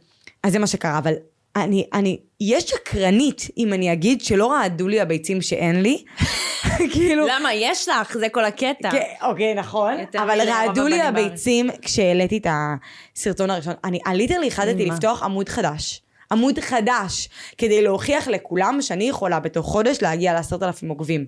[0.43, 1.15] אז זה מה שקרה, אבל
[1.57, 6.05] אני, אני, יש שקרנית אם אני אגיד שלא רעדו לי הביצים שאין לי,
[6.93, 7.55] כאילו, למה?
[7.55, 8.91] יש לך, זה כל הקטע.
[8.91, 11.03] כן, אוקיי, נכון, אבל רעדו לי.
[11.03, 13.75] הביצים כשהעליתי את הסרטון הראשון.
[13.85, 14.87] אני literally החלטתי?
[14.87, 16.03] לפתוח עמוד חדש.
[16.33, 21.27] עמוד חדש, כדי להוכיח לכולם שאני יכולה בתוך חודש להגיע לעשרת אלפים עוקבים.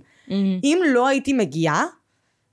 [0.65, 1.85] אם לא הייתי מגיעה,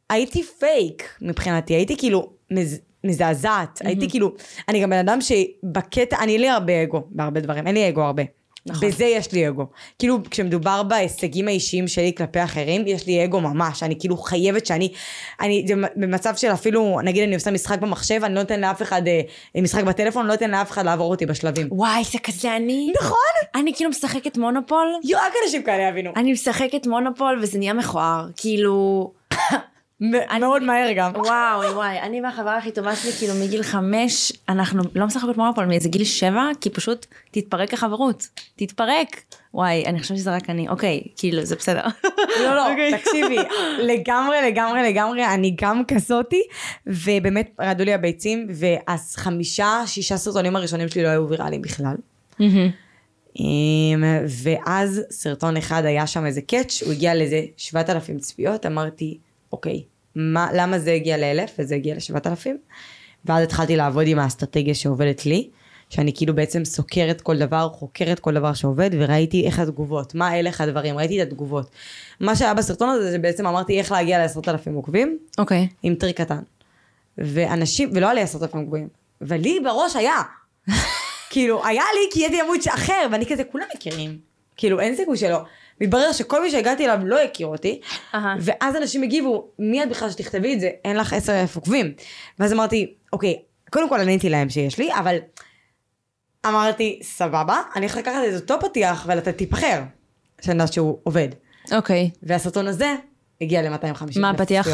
[0.10, 2.80] הייתי פייק מבחינתי, הייתי כאילו מז...
[3.04, 4.34] מזעזעת, הייתי כאילו,
[4.68, 8.02] אני גם בן אדם שבקטע, אני אין לי הרבה אגו בהרבה דברים, אין לי אגו
[8.02, 8.24] הרבה.
[8.66, 8.88] נכון.
[8.88, 9.66] בזה יש לי אגו.
[10.00, 13.84] כאילו, כשמדובר בהישגים האישיים שלי כלפי אחרים, יש לי אגו ממש.
[13.84, 14.94] אני כאילו חייבת שאני...
[15.42, 19.62] אני במצב של אפילו, נגיד אני עושה משחק במחשב, אני לא אתן לאף אחד, אה,
[19.62, 21.68] משחק בטלפון, לא אתן לאף אחד לעבור אותי בשלבים.
[21.72, 22.94] וואי, זה כזה אני.
[23.02, 23.18] נכון?
[23.56, 24.88] אני כאילו משחקת מונופול.
[25.04, 26.12] יו, רק אנשים כאלה יבינו.
[26.16, 28.28] אני משחקת מונופול וזה נהיה מכוער.
[28.36, 29.19] כאילו...
[30.02, 31.12] מאוד מהר גם.
[31.16, 35.90] וואי וואי, אני והחברה הכי טובה שלי, כאילו מגיל חמש, אנחנו לא משחקות מונופול מאיזה
[35.90, 38.28] גיל שבע, כי פשוט תתפרק החברות.
[38.56, 39.22] תתפרק.
[39.54, 40.70] וואי, אני חושבת שזה רק אני.
[40.70, 41.82] אוקיי, כאילו, זה בסדר.
[42.40, 42.98] לא, לא, אוקיי.
[42.98, 43.38] תקשיבי,
[43.80, 46.42] לגמרי, לגמרי, לגמרי, אני גם כזאתי,
[46.88, 51.96] ובאמת רעדו לי הביצים, ואז חמישה, שישה סרטונים הראשונים שלי לא היו ויראליים בכלל.
[53.40, 54.04] אמ,
[54.44, 59.18] ואז סרטון אחד היה שם איזה קאץ', הוא הגיע לאיזה 7,000 צפיות, אמרתי,
[59.52, 59.84] אוקיי,
[60.16, 62.48] מה, למה זה הגיע לאלף וזה הגיע ל-7,000?
[63.26, 65.50] ואז התחלתי לעבוד עם האסטרטגיה שעובדת לי,
[65.90, 70.62] שאני כאילו בעצם סוקרת כל דבר, חוקרת כל דבר שעובד, וראיתי איך התגובות, מה הלך
[70.62, 71.70] הדברים, ראיתי את התגובות.
[72.20, 75.68] מה שהיה בסרטון הזה, זה בעצם אמרתי איך להגיע ל-10,000 עוקבים, אוקיי.
[75.84, 76.42] עם טריק קטן.
[77.18, 78.88] ואנשים, ולא היה לי עשרת אלפים עוקבים,
[79.22, 80.22] ולי בראש היה.
[81.32, 84.29] כאילו, היה לי כי הייתי עמוד אחר, ואני כזה, כולם מכירים.
[84.60, 85.40] כאילו, אין סיכוי שלא.
[85.82, 87.82] מתברר שכל מי שהגעתי אליו לא הכיר אותי,
[88.16, 88.36] אהה.
[88.40, 90.70] ואז אנשים הגיבו, מי את בכלל שתכתבי את זה?
[90.86, 91.94] אין לך עשר אלף עוקבים.
[92.40, 95.18] ואז אמרתי, אוקיי, קודם כל עניתי להם שיש לי, אבל
[96.46, 99.82] אמרתי, סבבה, אני הולכת לקחת את אותו פתיח ולתת טיפ אחר,
[100.42, 101.30] שאני יודעת שהוא עובד.
[101.72, 102.10] אוקיי.
[102.24, 102.96] והסרטון הזה
[103.42, 104.68] הגיע ל-250 מה הפתיח?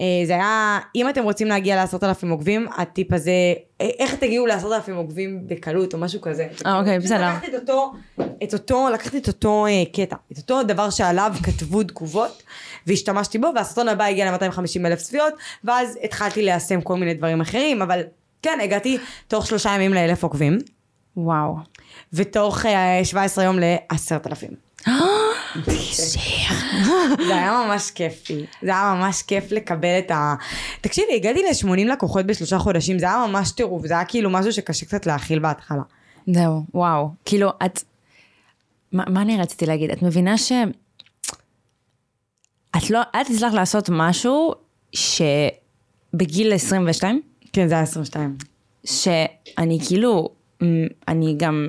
[0.00, 3.30] אה, זה היה, אם אתם רוצים להגיע לעשרת אלפים עוקבים, הטיפ הזה,
[3.80, 6.48] אה, איך תגיעו לעשרת אלפים עוקבים בקלות או משהו כזה.
[6.66, 7.28] אה, אוקיי, בסדר.
[7.28, 7.92] לקחתי את אותו,
[8.42, 12.42] את אותו, לקחתי את אותו אה, קטע, את אותו דבר שעליו כתבו תגובות,
[12.86, 15.34] והשתמשתי בו, והסרטון הבא הגיע ל-250 אלף צפיות,
[15.64, 18.00] ואז התחלתי ליישם כל מיני דברים אחרים, אבל
[18.42, 20.58] כן, הגעתי תוך שלושה ימים לאלף עוקבים,
[21.16, 21.56] וואו.
[22.12, 24.69] ותוך אה, 17 יום לעשרת אלפים.
[27.26, 30.34] זה היה ממש כיפי, זה היה ממש כיף לקבל את ה...
[30.80, 34.86] תקשיבי, הגעתי ל-80 לקוחות בשלושה חודשים, זה היה ממש טירוף, זה היה כאילו משהו שקשה
[34.86, 35.82] קצת להכיל בהתחלה.
[36.26, 37.10] זהו, וואו.
[37.24, 37.82] כאילו, את...
[38.92, 39.90] מה, מה אני רציתי להגיד?
[39.90, 40.52] את מבינה ש...
[42.76, 43.00] את לא...
[43.02, 44.54] את הצלחת לעשות משהו
[44.92, 48.36] שבגיל 22, כן, זה היה 22.
[48.84, 50.28] שאני כאילו...
[51.08, 51.68] אני גם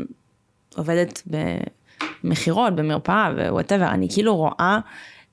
[0.75, 1.21] עובדת
[2.23, 4.79] במכירות, במרפאה ו whatever, אני כאילו רואה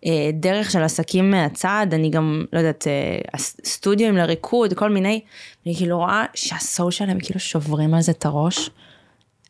[0.07, 5.21] אה, דרך של עסקים מהצד, אני גם, לא יודעת, אה, סטודיו לריקוד, כל מיני,
[5.67, 8.71] אני כאילו רואה שה social הם כאילו שוברים על זה את הראש.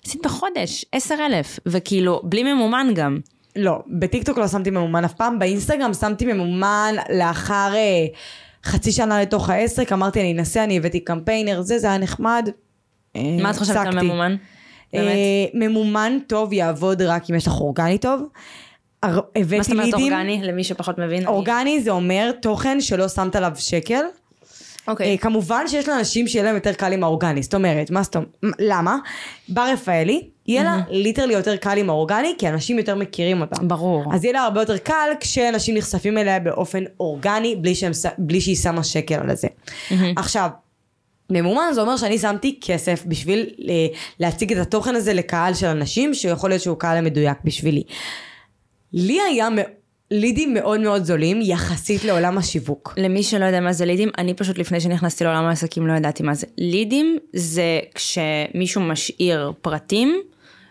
[0.06, 3.18] עשית בחודש, עשר אלף, וכאילו, בלי ממומן גם.
[3.56, 8.06] לא, בטיקטוק לא שמתי ממומן אף פעם, באינסטגרם שמתי ממומן לאחר אה,
[8.64, 12.48] חצי שנה לתוך העסק, אמרתי אני אנסה, אני הבאתי קמפיינר, זה, זה היה נחמד.
[13.16, 14.02] אה, מה את חושבת על.
[14.02, 14.36] ממומן?
[14.92, 15.06] באמת?
[15.06, 15.14] אה,
[15.54, 18.22] ממומן טוב יעבוד רק אם יש לך אורגני טוב.
[19.02, 19.20] הר-
[19.56, 20.12] מה זאת אומרת לידים.
[20.12, 21.26] אורגני, למי שפחות מבין?
[21.26, 24.00] אורגני זה אומר תוכן שלא שמת עליו שקל.
[24.88, 25.10] אוקיי.
[25.12, 28.28] אה, כמובן שיש לאנשים שיהיה להם יותר קל עם האורגני, זאת אומרת, מה זאת אומרת,
[28.58, 28.96] למה?
[29.48, 33.62] בר רפאלי, יהיה לה literally יותר קל עם האורגני, כי אנשים יותר מכירים אותה.
[33.62, 34.14] ברור.
[34.14, 38.56] אז יהיה לה הרבה יותר קל כשאנשים נחשפים אליה באופן אורגני, בלי, שהם, בלי שהיא
[38.56, 39.48] שמה שקל על זה.
[40.16, 40.48] עכשיו,
[41.30, 43.86] ממומן זה אומר שאני שמתי כסף בשביל אה,
[44.20, 47.82] להציג את התוכן הזה לקהל של אנשים, שיכול להיות שהוא קהל המדויק בשבילי.
[48.92, 49.48] לי היה
[50.10, 52.94] לידים מאוד מאוד זולים יחסית לעולם השיווק.
[52.96, 56.34] למי שלא יודע מה זה לידים, אני פשוט לפני שנכנסתי לעולם העסקים לא ידעתי מה
[56.34, 56.46] זה.
[56.58, 60.20] לידים זה כשמישהו משאיר פרטים,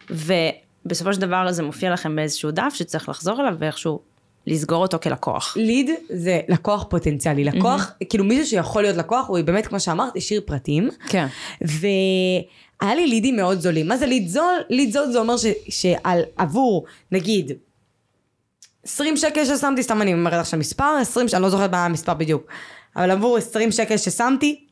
[0.10, 4.00] ובסופו של דבר זה מופיע לכם באיזשהו דף שצריך לחזור אליו ואיכשהו
[4.47, 5.57] לסגור אותו כלקוח.
[5.57, 10.41] ליד זה לקוח פוטנציאלי, לקוח, כאילו מישהו שיכול להיות לקוח, הוא באמת כמו שאמרת, השאיר
[10.45, 10.89] פרטים.
[11.07, 11.27] כן.
[11.62, 13.88] והיה לי לידים מאוד זולים.
[13.88, 14.55] מה זה ליד זול?
[14.69, 17.51] ליד זול זה אומר ש, שעל עבור, נגיד,
[18.83, 22.43] 20 שקל ששמתי, סתם אני אומרת עכשיו מספר, 20, אני לא זוכרת מה המספר בדיוק,
[22.95, 24.66] אבל עבור 20 שקל ששמתי,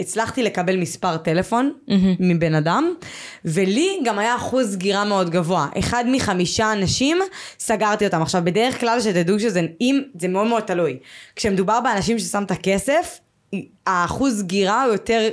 [0.00, 1.72] הצלחתי לקבל מספר טלפון
[2.20, 2.94] מבן אדם,
[3.44, 5.68] ולי גם היה אחוז סגירה מאוד גבוה.
[5.78, 7.18] אחד מחמישה אנשים,
[7.58, 8.22] סגרתי אותם.
[8.22, 10.98] עכשיו, בדרך כלל שתדעו שזה, אם, זה מאוד מאוד תלוי.
[11.36, 13.18] כשמדובר באנשים ששמת כסף,
[13.86, 15.28] האחוז סגירה הוא יותר...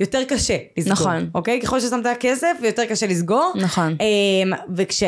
[0.00, 1.30] יותר קשה לסגור, נכון.
[1.34, 1.60] אוקיי?
[1.62, 3.52] ככל ששמת כסף, יותר קשה לסגור.
[3.56, 3.96] נכון.
[4.00, 5.02] אמ, וכש...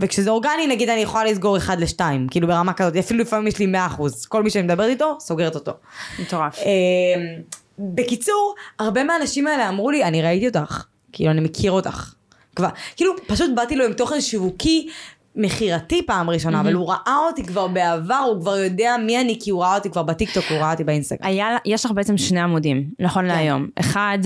[0.00, 3.72] וכשזה אורגני, נגיד אני יכולה לסגור אחד לשתיים, כאילו ברמה כזאת, אפילו לפעמים יש לי
[3.96, 5.72] 100%, כל מי שאני מדברת איתו, סוגרת אותו.
[6.18, 6.58] מטורף.
[6.58, 7.42] אמ,
[7.78, 12.14] בקיצור, הרבה מהאנשים האלה אמרו לי, אני ראיתי אותך, כאילו אני מכיר אותך.
[12.56, 14.88] כבר, כאילו, פשוט באתי לו עם תוכן שיווקי
[15.36, 19.50] מכירתי פעם ראשונה, אבל הוא ראה אותי כבר בעבר, הוא כבר יודע מי אני, כי
[19.50, 21.26] הוא ראה אותי כבר בטיקטוק, הוא ראה אותי באינסטגרם.
[21.28, 23.68] היה, יש לך בעצם שני עמודים, נכון להיום.
[23.76, 24.18] אחד,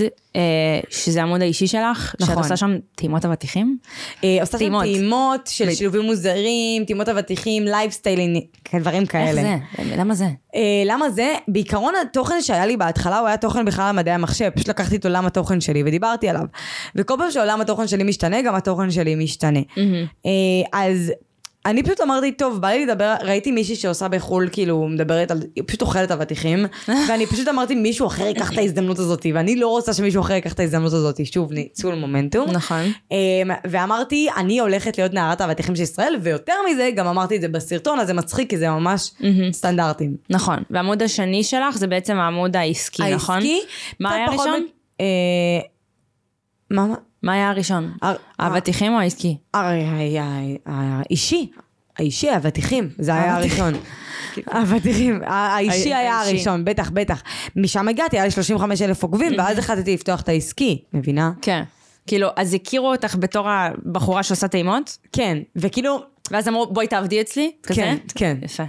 [0.89, 2.43] שזה העמוד האישי שלך, שאת נכון.
[2.43, 3.77] עושה שם טעימות אבטיחים.
[4.23, 5.47] אה, עושה שם טעימות.
[5.47, 8.43] של שילובים מוזרים, טעימות אבטיחים, lifestyling,
[8.75, 9.41] דברים כאלה.
[9.41, 9.95] איך זה?
[9.97, 10.25] למה זה?
[10.55, 11.33] אה, למה זה?
[11.47, 15.05] בעיקרון התוכן שהיה לי בהתחלה הוא היה תוכן בכלל על מדעי המחשב, פשוט לקחתי את
[15.05, 16.43] עולם התוכן שלי ודיברתי עליו.
[16.95, 19.59] וכל פעם שעולם התוכן שלי משתנה, גם התוכן שלי משתנה.
[20.25, 20.31] אה,
[20.73, 21.13] אז
[21.65, 25.63] אני פשוט אמרתי, טוב, בא לי לדבר, ראיתי מישהי שעושה בחו"ל, כאילו, מדברת על, היא
[25.67, 26.65] פשוט אוכלת אבטיחים,
[27.09, 30.53] ואני פשוט אמרתי, מישהו אחר ייקח את ההזדמנות הזאת, ואני לא רוצה שמישהו אחר ייקח
[30.53, 32.51] את ההזדמנות הזאת, שוב, ניצול מומנטום.
[32.51, 32.91] נכון.
[33.11, 33.17] אמ,
[33.67, 37.99] ואמרתי, אני הולכת להיות נערת האבטיחים של ישראל, ויותר מזה, גם אמרתי את זה בסרטון,
[37.99, 39.11] אז זה מצחיק, כי זה ממש
[39.51, 40.15] סטנדרטים.
[40.29, 40.57] נכון.
[40.69, 43.35] והעמוד השני שלך זה בעצם העמוד העסקי, נכון?
[43.35, 43.59] העסקי,
[43.99, 44.65] מה היה ראשון?
[45.01, 45.05] אה,
[46.71, 46.85] מה?
[47.23, 47.33] מה?
[47.33, 47.93] היה הראשון?
[48.01, 49.37] הר- האבטיחים או העסקי?
[50.65, 51.51] האישי,
[51.97, 53.73] האישי, האבטיחים, זה היה הראשון.
[54.47, 56.19] האבטיחים, ה- האישי היה.
[56.21, 57.21] הראשון, בטח, בטח.
[57.55, 61.31] משם הגעתי, היה לי 35 אלף עוקבים, ואז החלטתי לפתוח את העסקי, מבינה?
[61.41, 61.63] כן.
[62.07, 64.97] כאילו, אז הכירו אותך בתור הבחורה שעושה טעימות?
[65.11, 65.99] כן, וכאילו,
[66.31, 67.51] ואז אמרו, בואי תעבדי אצלי?
[67.63, 68.37] כן, כן.
[68.41, 68.63] יפה.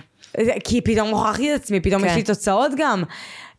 [0.65, 2.09] כי פתאום הוכחתי את עצמי, פתאום כן.
[2.09, 3.03] יש לי תוצאות גם.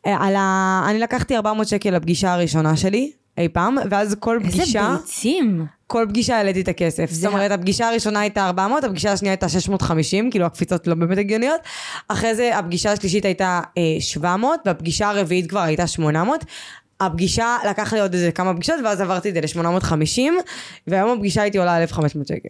[0.06, 0.82] אה, על ה...
[0.89, 5.65] אני לקחתי 400 שקל לפגישה הראשונה שלי, אי פעם, ואז כל איזה פגישה, ביצים.
[5.88, 7.12] כל פגישה העליתי את הכסף.
[7.12, 11.62] זאת אומרת, הפגישה הראשונה הייתה 400, הפגישה השנייה הייתה 650, כאילו הקפיצות לא באמת הגיוניות.
[12.08, 16.46] אחרי זה הפגישה השלישית הייתה אה, 700, והפגישה הרביעית כבר הייתה 800.
[17.00, 20.20] הפגישה, לקח לי עוד איזה כמה פגישות, ואז עברתי את זה ל-850,
[20.88, 22.50] והיום הפגישה הייתי עולה 1,500 שקל.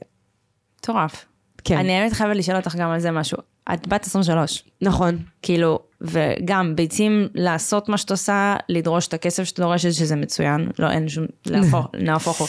[0.80, 1.26] מטורף.
[1.64, 1.78] כן.
[1.78, 3.38] אני האמת חייבת לשאול אותך גם על זה משהו.
[3.74, 4.64] את בת 23.
[4.82, 5.18] נכון.
[5.42, 10.92] כאילו, וגם ביצים לעשות מה שאת עושה, לדרוש את הכסף שאת דורשת, שזה מצוין, לא,
[10.92, 11.26] אין שום,
[12.06, 12.48] נהפוך הוא.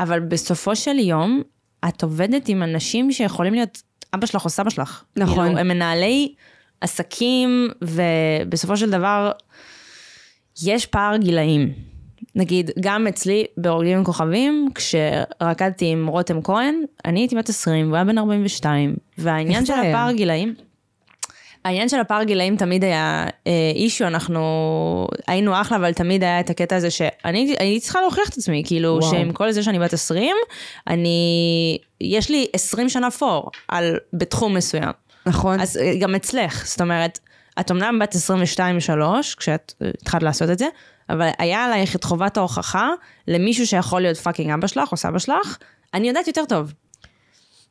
[0.00, 1.42] אבל בסופו של יום,
[1.88, 3.82] את עובדת עם אנשים שיכולים להיות
[4.14, 5.04] אבא שלך או סבא שלך.
[5.16, 5.46] נכון.
[5.46, 6.34] כאילו, הם מנהלי
[6.80, 9.32] עסקים, ובסופו של דבר,
[10.62, 11.72] יש פער גילאים.
[12.34, 17.96] נגיד, גם אצלי בהורגים עם כוכבים, כשרקדתי עם רותם כהן, אני הייתי בת 20 והוא
[17.96, 19.72] היה בן 42, והעניין של?
[19.72, 20.54] הפער גילאים,
[21.66, 23.26] העניין של הפער גילאים תמיד היה
[23.74, 24.42] אישו, אנחנו
[25.26, 29.10] היינו אחלה, אבל תמיד היה את הקטע הזה שאני צריכה להוכיח את עצמי, כאילו וואו.
[29.10, 30.36] שעם כל זה שאני בת 20,
[30.86, 34.90] אני, יש לי 20 שנה פור על, בתחום מסוים.
[35.26, 35.60] נכון.
[35.60, 37.18] אז אה, גם אצלך, זאת אומרת,
[37.60, 38.18] את אמנם בת 22-3,
[39.36, 40.66] כשאת אה, התחלת לעשות את זה,
[41.10, 42.90] אבל היה עלייך את חובת ההוכחה
[43.28, 45.56] למישהו שיכול להיות fucking אבא שלך או סבא שלך,
[45.94, 46.72] אני יודעת יותר טוב.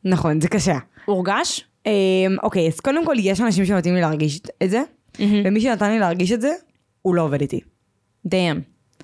[0.04, 0.78] נכון, זה קשה.
[1.06, 1.66] הורגש?
[1.86, 1.92] אמ,
[2.44, 4.84] אוקיי, אז קודם כל יש אנשים שמתאים לי להרגיש את זה,
[5.20, 6.54] ומי שנתן לי להרגיש את זה,
[7.02, 7.60] הוא לא עובד איתי.
[8.26, 8.60] damn.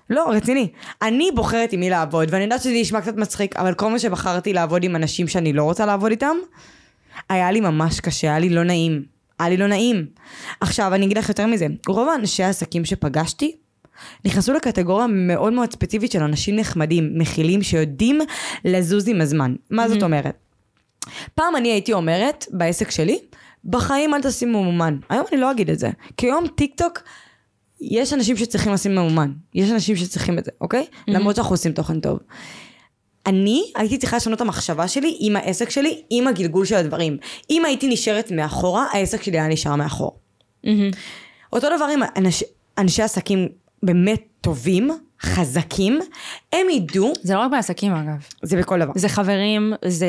[0.09, 0.67] לא, רציני.
[1.01, 4.53] אני בוחרת עם מי לעבוד, ואני יודעת שזה נשמע קצת מצחיק, אבל כל מה שבחרתי
[4.53, 6.35] לעבוד עם אנשים שאני לא רוצה לעבוד איתם,
[7.29, 9.03] היה לי ממש קשה, היה לי לא נעים.
[9.39, 10.05] היה לי לא נעים.
[10.61, 13.55] עכשיו, אני אגיד לך יותר מזה, רוב האנשי העסקים שפגשתי,
[14.25, 18.19] נכנסו לקטגוריה מאוד מאוד ספציפית של אנשים נחמדים, מכילים, שיודעים
[18.65, 19.55] לזוז עם הזמן.
[19.69, 20.37] מה זאת אומרת?
[21.35, 23.19] פעם אני הייתי אומרת, בעסק שלי,
[23.65, 24.97] בחיים אל תשימו ממומן.
[25.09, 25.89] היום אני לא אגיד את זה.
[26.17, 26.99] כי היום טיק טוק,
[27.81, 29.31] יש אנשים שצריכים לשים ממומן.
[29.55, 30.85] יש אנשים שצריכים את זה, אוקיי?
[31.07, 32.19] למרות שאנחנו עושים תוכן טוב.
[33.25, 37.17] אני הייתי צריכה לשנות את המחשבה שלי עם העסק שלי, עם הגלגול של הדברים.
[37.49, 40.19] אם הייתי נשארת מאחורה, העסק שלי היה נשאר מאחור.
[41.53, 42.43] אותו דבר עם אנש,
[42.77, 43.47] אנשי עסקים
[43.83, 45.99] באמת טובים, חזקים,
[46.53, 48.27] הם ידעו, זה לא רק בעסקים אגב.
[48.43, 48.91] זה בכל דבר.
[48.95, 50.07] זה חברים, זה...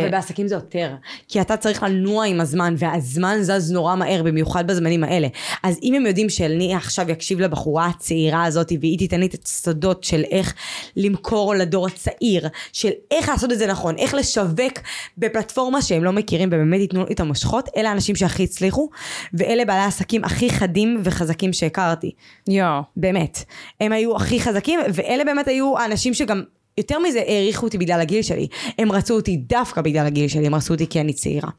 [0.00, 0.94] אבל בעסקים זה יותר,
[1.28, 5.28] כי אתה צריך לנוע עם הזמן, והזמן זז נורא מהר, במיוחד בזמנים האלה.
[5.62, 10.04] אז אם הם יודעים שאני עכשיו אקשיב לבחורה הצעירה הזאת, והיא תיתן לי את הסודות
[10.04, 10.54] של איך
[10.96, 14.78] למכור לדור הצעיר, של איך לעשות את זה נכון, איך לשווק
[15.18, 18.88] בפלטפורמה שהם לא מכירים, ובאמת ייתנו את המושכות, אלה האנשים שהכי הצליחו,
[19.34, 22.10] ואלה בעלי העסקים הכי חדים וחזקים שהכרתי.
[22.48, 22.82] יואו.
[22.96, 23.44] באמת.
[23.80, 24.49] הם היו הכי חזקים,
[24.94, 26.42] ואלה באמת היו האנשים שגם,
[26.78, 28.48] יותר מזה, העריכו אותי בגלל הגיל שלי.
[28.78, 31.50] הם רצו אותי דווקא בגלל הגיל שלי, הם רצו אותי כי אני צעירה.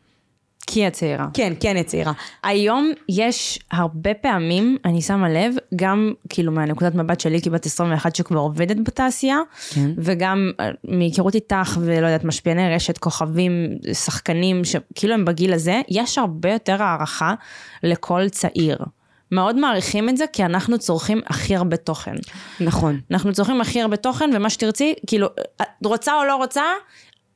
[0.67, 1.27] כי את צעירה.
[1.33, 2.11] כן, כי אני צעירה.
[2.43, 8.39] היום יש הרבה פעמים, אני שמה לב, גם כאילו מהנקודת מבט שלי כבת 21 שכבר
[8.39, 9.37] עובדת בתעשייה,
[9.73, 9.91] כן.
[9.97, 16.17] וגם אה, מהיכרות איתך ולא יודעת, משפיעני רשת, כוכבים, שחקנים, שכאילו הם בגיל הזה, יש
[16.17, 17.33] הרבה יותר הערכה
[17.83, 18.77] לכל צעיר.
[19.31, 22.15] מאוד מעריכים את זה, כי אנחנו צורכים הכי הרבה תוכן.
[22.59, 22.99] נכון.
[23.11, 25.27] אנחנו צורכים הכי הרבה תוכן, ומה שתרצי, כאילו,
[25.61, 26.63] את רוצה או לא רוצה,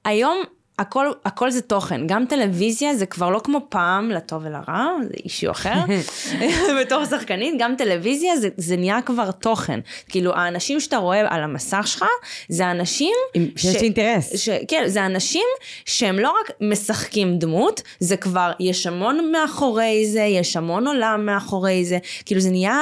[0.05, 0.37] היום
[0.79, 2.07] הכל, הכל זה תוכן.
[2.07, 5.73] גם טלוויזיה זה כבר לא כמו פעם, לטוב ולרע, זה אישיו אחר.
[6.81, 9.79] בתור שחקנית, גם טלוויזיה זה, זה נהיה כבר תוכן.
[10.09, 12.05] כאילו, האנשים שאתה רואה על המסך שלך,
[12.49, 13.13] זה אנשים...
[13.55, 14.35] שיש לי אינטרס.
[14.35, 15.45] ש, כן, זה אנשים
[15.85, 21.85] שהם לא רק משחקים דמות, זה כבר, יש המון מאחורי זה, יש המון עולם מאחורי
[21.85, 21.97] זה.
[22.25, 22.77] כאילו, זה נהיה...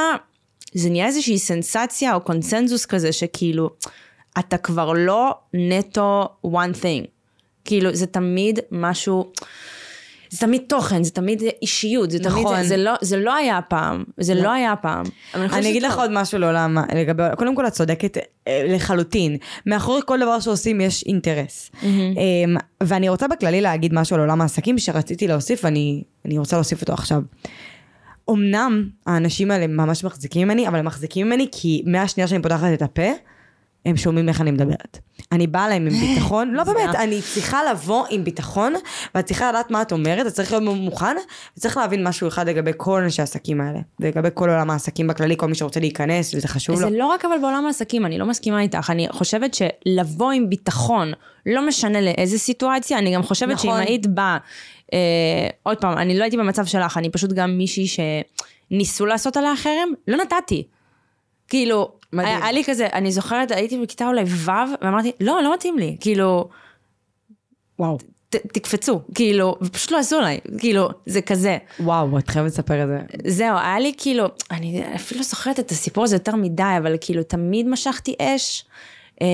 [0.75, 3.69] זה נהיה איזושהי סנסציה או קונצנזוס כזה שכאילו,
[4.39, 7.12] אתה כבר לא נטו one thing.
[7.65, 9.31] כאילו, זה תמיד משהו,
[10.29, 12.61] זה תמיד תוכן, זה תמיד אישיות, זה תמיד, נכון.
[12.61, 15.03] זה, זה, לא, זה לא היה פעם, זה לא, היה פעם.
[15.31, 15.83] חושבת אני אגיד.
[15.83, 19.37] לך עוד משהו לעולם, לגבי, קודם כל את צודקת אה, לחלוטין.
[19.65, 21.71] מאחורי כל דבר שעושים יש אינטרס.
[21.83, 26.81] אמ, ואני רוצה בכללי להגיד משהו על עולם העסקים שרציתי להוסיף, ואני אני רוצה להוסיף
[26.81, 27.21] אותו עכשיו.
[28.29, 32.81] אמנם האנשים האלה ממש מחזיקים ממני, אבל הם מחזיקים ממני כי מהשנייה שאני פותחת את
[32.81, 33.11] הפה,
[33.85, 34.97] הם שומעים איך אני מדברת.
[35.31, 36.95] אני באה להם עם ביטחון, לא באמת.
[36.95, 38.73] אני צריכה לבוא עם ביטחון,
[39.15, 41.15] ואת צריכה לדעת מה את אומרת, את צריך להיות מוכן,
[41.57, 45.47] וצריך להבין משהו אחד לגבי כל אנשי העסקים האלה, ולגבי כל עולם העסקים בכללי, כל
[45.47, 46.89] מי שרוצה להיכנס, וזה חשוב לו.
[46.89, 51.11] זה לא רק אבל בעולם העסקים, אני לא מסכימה איתך, אני חושבת שלבוא עם ביטחון,
[51.45, 53.71] לא משנה לאיזה סיטואציה, אני גם חושבת נכון.
[53.71, 54.37] שאם היית באה,
[54.93, 54.99] אה,
[55.63, 59.89] עוד פעם, אני לא הייתי במצב שלך, אני פשוט גם מישהי שניסו לעשות עליה חרם,
[60.07, 60.63] לא נתתי.
[61.53, 62.43] כאילו, מדהים.
[62.43, 66.49] היה, לי כזה, אני זוכרת, הייתי בכיתה אולי ו', ואמרתי, לא, לא מתאים לי, כאילו,
[67.79, 67.97] וואו.
[68.29, 71.57] ת, תקפצו, כאילו, ופשוט לא עשו עליי, כאילו, זה כזה.
[71.79, 72.99] וואו, את חייבת לספר את זה.
[73.31, 77.23] זהו, היה לי כאילו, אני אפילו לא זוכרת את הסיפור הזה יותר מדי, אבל כאילו
[77.23, 78.65] תמיד משכתי אש.
[79.21, 79.27] אמ,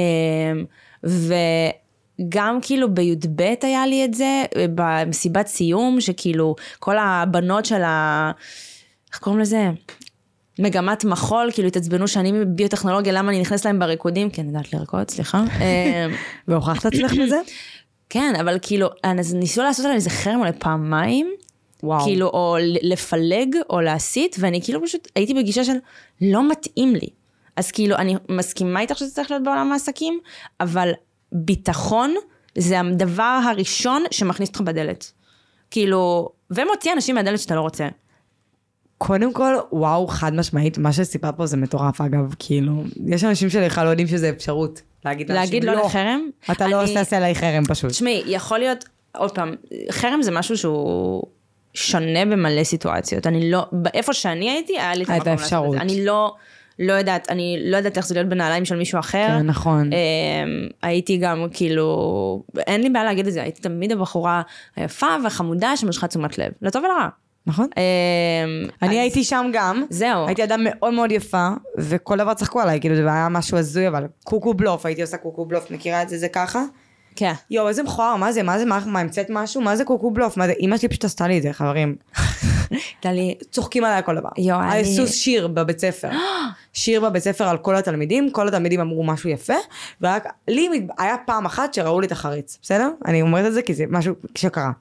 [1.03, 4.43] וגם כאילו בי"ב היה לי את זה,
[4.75, 8.31] במסיבת סיום, שכאילו כל הבנות של ה...
[9.11, 9.69] איך קוראים לזה?
[10.59, 14.29] מגמת מחול, כאילו התעצבנו שאני מביוטכנולוגיה, למה אני נכנסת להם בריקודים?
[14.29, 15.37] כי אני יודעת לרקוד, סליחה.
[15.43, 16.13] אמ,
[16.47, 17.39] והוכחת עצמך בזה?
[18.09, 21.33] כן, אבל כאילו, אז ניסו לעשות עליי איזה חרם אולי פעמיים,
[21.83, 22.05] וואו.
[22.05, 25.75] כאילו, או לפלג, או להסית, ואני כאילו פשוט הייתי בגישה של
[26.21, 27.07] לא מתאים לי.
[27.55, 30.19] אז כאילו, אני מסכימה איתך שזה צריך להיות בעולם העסקים,
[30.59, 30.91] אבל
[31.31, 32.15] ביטחון
[32.57, 35.11] זה הדבר הראשון שמכניס אותך בדלת.
[35.71, 37.87] כאילו, ומוציא אנשים מהדלת שאתה לא רוצה.
[39.01, 43.85] קודם כל, וואו, חד משמעית, מה שסיפרת פה זה מטורף, אגב, כאילו, יש אנשים שבכלל
[43.85, 44.81] לא יודעים שזה אפשרות.
[45.05, 46.21] להגיד לאנשים, להגיד לא לחרם?
[46.51, 47.89] אתה לא אני- תעשה עליי חרם פשוט.
[47.89, 48.85] תשמעי, יכול להיות,
[49.17, 49.55] עוד פעם,
[49.91, 51.23] חרם זה משהו שהוא
[51.73, 53.27] שונה במלא סיטואציות.
[53.27, 55.71] אני לא, איפה שאני הייתי, היה לי את המקום לעשות את אפשרות.
[55.71, 55.81] זה.
[55.81, 56.35] אני לא,
[56.79, 59.27] לא יודעת, אני לא יודעת איך זה להיות בנעליים של מישהו אחר.
[59.27, 59.89] כן, נכון.
[59.93, 59.97] אמ,
[60.81, 64.41] הייתי גם כאילו, אין לי בעיה להגיד את זה, הייתי תמיד הבחורה
[64.75, 67.07] היפה והחמודה שמשכה תשומת לב, לטוב ולרע.
[67.49, 67.67] נכון.
[67.77, 69.83] אמ, אני הייתי שם גם.
[69.89, 70.25] זהו.
[70.27, 74.03] הייתי אדם מאוד מאוד יפה, וכל דבר צחקו עליי, כאילו זה היה משהו הזוי, אבל
[74.23, 76.63] קוקו בלוף, הייתי עושה קוקו בלוף, מכירה את זה, זה ככה?
[77.15, 77.33] כן.
[77.51, 79.61] יואו, איזה מכוער, מה זה, מה זה, מה, המצאת משהו?
[79.61, 80.37] מה זה קוקו בלוף?
[80.37, 81.95] מה זה, אמא שלי פשוט עשתה לי את זה, חברים.
[82.71, 84.29] הייתה לי, צוחקים עליי כל דבר.
[84.37, 86.09] יואו, אני- סוס שיר בבית ספר.
[86.73, 89.53] שיר בבית ספר על כל התלמידים, כל התלמידים אמרו משהו יפה,
[90.01, 92.89] ורק לי היה פעם אחת שראו לי את החריץ, בסדר?
[93.05, 94.71] אני אומרת את זה כי זה משהו שקרה.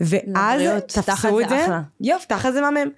[0.00, 1.80] ואז תפסו זה את זה, אחלה.
[2.00, 2.88] יופי, תחת זה מהמם.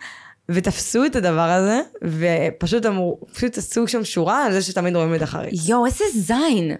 [0.49, 5.23] ותפסו את הדבר הזה, ופשוט אמרו, פשוט עשו שם שורה על זה שתמיד רואים את
[5.23, 5.69] החריץ.
[5.69, 6.77] יואו, איזה זין.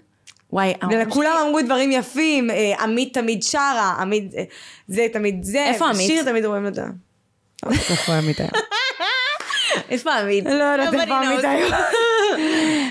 [0.53, 4.43] וואי, ההורים וכולם שלי- אמרו דברים יפים, אה, עמית תמיד שרה, עמית אה,
[4.89, 6.07] זה תמיד זה, איפה עמית?
[6.07, 6.83] שיר תמיד רואים את זה.
[7.91, 8.49] איפה עמית היה?
[9.91, 10.45] איפה עמית?
[10.45, 11.75] לא יודעת איפה Nobody עמית knows.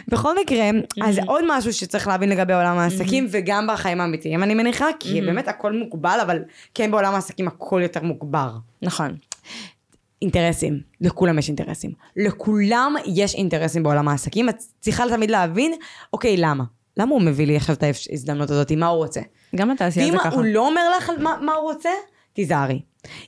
[0.07, 0.69] בכל מקרה,
[1.03, 5.47] אז עוד משהו שצריך להבין לגבי עולם העסקים, וגם בחיים האמיתיים, אני מניחה, כי באמת
[5.47, 6.39] הכל מוגבל, אבל
[6.73, 8.49] כן בעולם העסקים הכל יותר מוגבר.
[8.81, 9.15] נכון.
[10.21, 11.91] אינטרסים, לכולם יש אינטרסים.
[12.17, 15.73] לכולם יש אינטרסים בעולם העסקים, את צריכה תמיד להבין,
[16.13, 16.63] אוקיי, למה?
[16.97, 19.21] למה הוא מביא לי עכשיו את ההזדמנות הזאת, מה הוא רוצה?
[19.55, 20.35] גם התעשייה ואם זה ככה.
[20.35, 21.89] הוא לא אומר לך מה, מה הוא רוצה,
[22.33, 22.81] תיזהרי.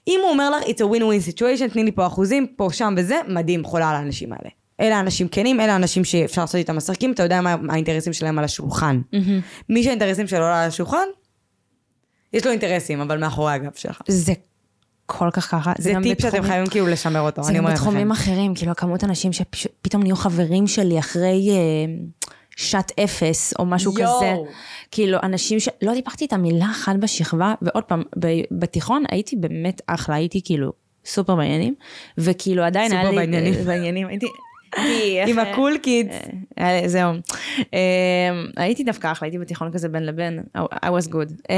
[0.07, 3.15] אם הוא אומר לך, it's a win-win situation, תני לי פה אחוזים, פה, שם וזה,
[3.27, 4.49] מדהים, חולה על האנשים האלה.
[4.81, 8.43] אלה אנשים כנים, אלה אנשים שאפשר לעשות איתם משחקים, אתה יודע מה האינטרסים שלהם על
[8.45, 9.01] השולחן.
[9.69, 11.05] מי שהאינטרסים שלו לא על השולחן,
[12.33, 14.01] יש לו אינטרסים, אבל מאחורי הגב שלך.
[14.07, 14.33] זה
[15.05, 15.73] כל כך ככה.
[15.77, 17.81] זה גם טיפ שאתם בתחומים- חייבים כאילו לשמר אותו, זה אני אומרת לכם.
[17.85, 21.55] בתחומים אחרים, כאילו כמות אנשים שפתאום נהיו חברים שלי אחרי אה,
[22.57, 24.17] שעת אפס או משהו יואו.
[24.17, 24.33] כזה.
[24.91, 30.15] כאילו אנשים שלא דיברתי איתם מילה אחת בשכבה, ועוד פעם, ב- בתיכון הייתי באמת אחלה,
[30.15, 30.71] הייתי כאילו
[31.05, 31.75] סופר בעניינים,
[32.17, 33.17] וכאילו עדיין היה סופר לי...
[33.17, 33.53] בעניינים.
[33.65, 34.25] בעניינים, הייתי...
[34.77, 36.15] עם איך- הקול קידס.
[36.59, 37.11] אה, זהו.
[37.73, 37.79] אה,
[38.57, 41.33] הייתי דווקא אחלה, הייתי בתיכון כזה בין לבין, I was good.
[41.49, 41.55] אה,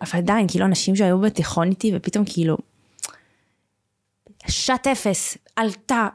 [0.00, 2.56] אבל עדיין, כאילו אנשים שהיו בתיכון איתי ופתאום כאילו,
[4.48, 6.08] שעת אפס, עלתה,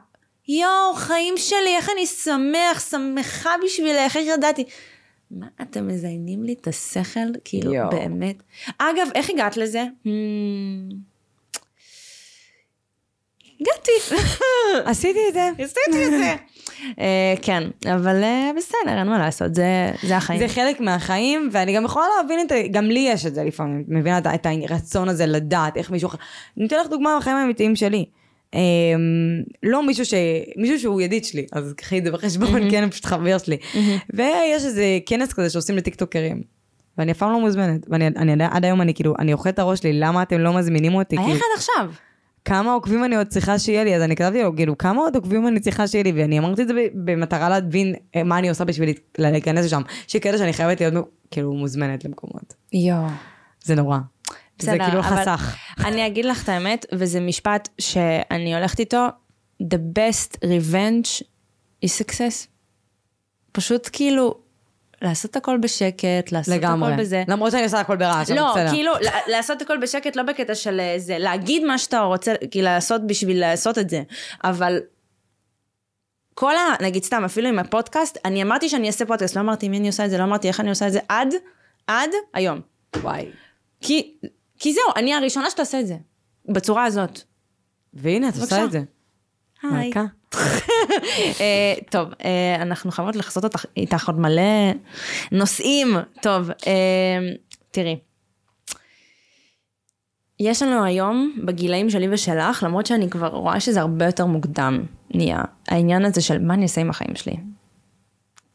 [0.48, 4.64] יואו, חיים שלי, איך אני שמח, שמחה בשבילך, איך ידעתי.
[5.30, 7.20] מה, אתם מזיינים לי את השכל?
[7.44, 7.72] כאילו.
[7.90, 8.36] באמת.
[8.78, 9.84] אגב, איך הגעת לזה?
[10.04, 10.08] Hmm,
[13.60, 13.90] הגעתי.
[14.90, 15.50] עשיתי את זה.
[15.58, 16.34] עשיתי את זה.
[17.00, 17.62] אה, כן,
[17.94, 20.40] אבל אה, בסדר, אין מה לעשות, זה זה החיים.
[20.40, 23.84] זה חלק מהחיים, ואני גם יכולה להבין את זה, גם לי יש את זה לפעמים,
[23.88, 26.08] מבינה את הרצון הזה לדעת איך מישהו
[26.56, 28.04] אני אתן לך דוגמה מהחיים האמיתיים שלי.
[28.54, 28.60] אמ,
[29.62, 30.14] לא מישהו ש...
[30.56, 33.56] מישהו שהוא ידיד שלי, אז קחי את זה בחשבון, כן, הוא פשוט חבר שלי.
[34.14, 36.42] ויש איזה כנס כזה שעושים לטיקטוקרים.
[36.98, 39.78] ואני אף פעם לא מוזמנת, ואני אני, עד היום אני כאילו, אני אוכל את הראש
[39.78, 41.16] שלי, למה אתם לא מזמינים אותי?
[41.16, 41.90] היה כאילו, אחד עכשיו.
[42.48, 45.48] כמה עוקבים אני עוד צריכה שיהיה לי, אז אני כתבתי לו, כאילו, כמה עוד עוקבים
[45.48, 48.90] אני צריכה שיהיה לי, ואני אמרתי את זה במטרה להבין אה, מה אני עושה בשביל
[49.18, 50.94] לה- להיכנס לשם, שקטע שאני חייבת להיות
[51.30, 52.54] כאילו מוזמנת למקומות.
[52.72, 53.06] יואו.
[53.64, 53.98] זה נורא.
[54.28, 55.56] זה בסדר, כאילו אבל חסך.
[55.84, 59.06] אני אגיד לך את האמת, וזה משפט שאני הולכת איתו,
[59.62, 61.22] the best revenge
[61.84, 62.46] is success.
[63.52, 64.34] פשוט כאילו,
[65.02, 66.92] לעשות הכל בשקט, לעשות לגמרי.
[66.92, 67.24] הכל בזה.
[67.28, 68.70] למרות שאני עושה הכל ברעש, לא, בסדר.
[68.70, 72.64] כאילו, ל- לעשות הכל בשקט, לא בקטע של אה, זה, להגיד מה שאתה רוצה, כאילו,
[72.64, 74.02] לעשות בשביל לעשות את זה.
[74.44, 74.78] אבל
[76.34, 76.60] כל ה...
[76.82, 80.04] נגיד סתם, אפילו עם הפודקאסט, אני אמרתי שאני אעשה פודקאסט, לא אמרתי מי אני עושה
[80.04, 81.28] את זה, לא אמרתי איך אני עושה את זה, עד,
[81.86, 82.60] עד היום.
[82.96, 83.26] וואי.
[83.80, 84.14] כי,
[84.58, 85.96] כי זהו, אני הראשונה שתעשה את זה.
[86.48, 87.20] בצורה הזאת.
[87.94, 88.54] והנה, את בבקשה.
[88.56, 88.82] עושה את זה.
[89.62, 89.86] היי.
[89.86, 90.04] מלכה.
[91.40, 94.72] אה, טוב, אה, אנחנו חייבות אותך, איתך עוד מלא
[95.32, 95.88] נושאים.
[96.22, 97.18] טוב, אה,
[97.70, 97.98] תראי.
[100.40, 104.82] יש לנו היום, בגילאים שלי ושלך, למרות שאני כבר רואה שזה הרבה יותר מוקדם,
[105.14, 107.36] נהיה, העניין הזה של מה אני אעשה עם החיים שלי.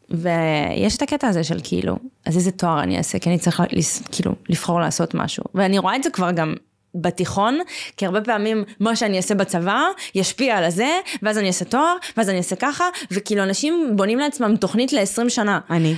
[0.09, 1.95] ויש את הקטע הזה של כאילו,
[2.25, 3.63] אז איזה תואר אני אעשה, כי אני צריכה
[4.11, 5.43] כאילו לבחור לעשות משהו.
[5.55, 6.55] ואני רואה את זה כבר גם
[6.95, 7.59] בתיכון,
[7.97, 9.81] כי הרבה פעמים מה שאני אעשה בצבא
[10.15, 14.55] ישפיע על הזה, ואז אני אעשה תואר, ואז אני אעשה ככה, וכאילו אנשים בונים לעצמם
[14.55, 15.59] תוכנית ל-20 שנה.
[15.69, 15.95] אני.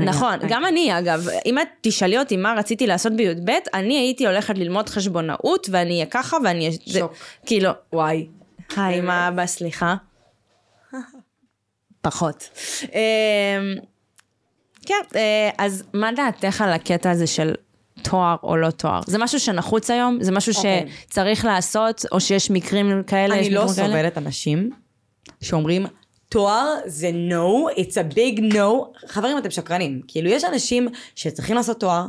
[0.00, 4.58] נכון, גם אני אגב, אם את תשאלי אותי מה רציתי לעשות בי"ב, אני הייתי הולכת
[4.58, 7.00] ללמוד חשבונאות, ואני אהיה ככה, ואני אהיה...
[7.00, 7.12] שוק.
[7.46, 8.26] כאילו, וואי.
[8.76, 9.94] היי, מה אבא, סליחה.
[12.02, 12.48] פחות.
[12.82, 12.88] אמ,
[14.86, 17.54] כן, אה, אז מה דעתך על הקטע הזה של
[18.02, 19.00] תואר או לא תואר?
[19.06, 20.18] זה משהו שנחוץ היום?
[20.20, 20.86] זה משהו אוקיי.
[21.08, 23.34] שצריך לעשות, או שיש מקרים כאלה?
[23.34, 23.66] אני לא?
[23.68, 24.70] סובלת אנשים
[25.40, 25.86] שאומרים,
[26.28, 28.98] תואר זה no, it's a big no.
[29.08, 30.00] חברים, אתם שקרנים.
[30.08, 32.06] כאילו, יש אנשים שצריכים לעשות תואר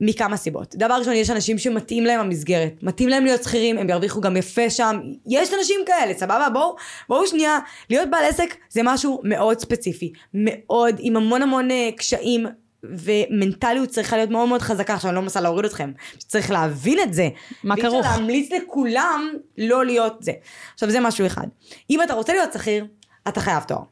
[0.00, 0.74] מכמה סיבות.
[0.76, 2.72] דבר ראשון, יש אנשים שמתאים להם המסגרת.
[2.82, 5.00] מתאים להם להיות שכירים, הם ירוויחו גם יפה שם.
[5.26, 6.48] יש אנשים כאלה, סבבה?
[6.52, 6.76] בואו,
[7.08, 7.58] בואו שנייה.
[7.90, 10.12] להיות בעל עסק זה משהו מאוד ספציפי.
[10.34, 12.46] מאוד, עם המון המון אה, קשיים.
[12.82, 17.14] ומנטליות צריכה להיות מאוד מאוד חזקה, עכשיו אני לא מנסה להוריד אתכם, צריך להבין את
[17.14, 17.28] זה.
[17.64, 18.06] מה ואי אפשר כרוך?
[18.06, 20.32] להמליץ לכולם לא להיות זה.
[20.74, 21.46] עכשיו זה משהו אחד.
[21.90, 22.86] אם אתה רוצה להיות שכיר,
[23.28, 23.82] אתה חייב תואר.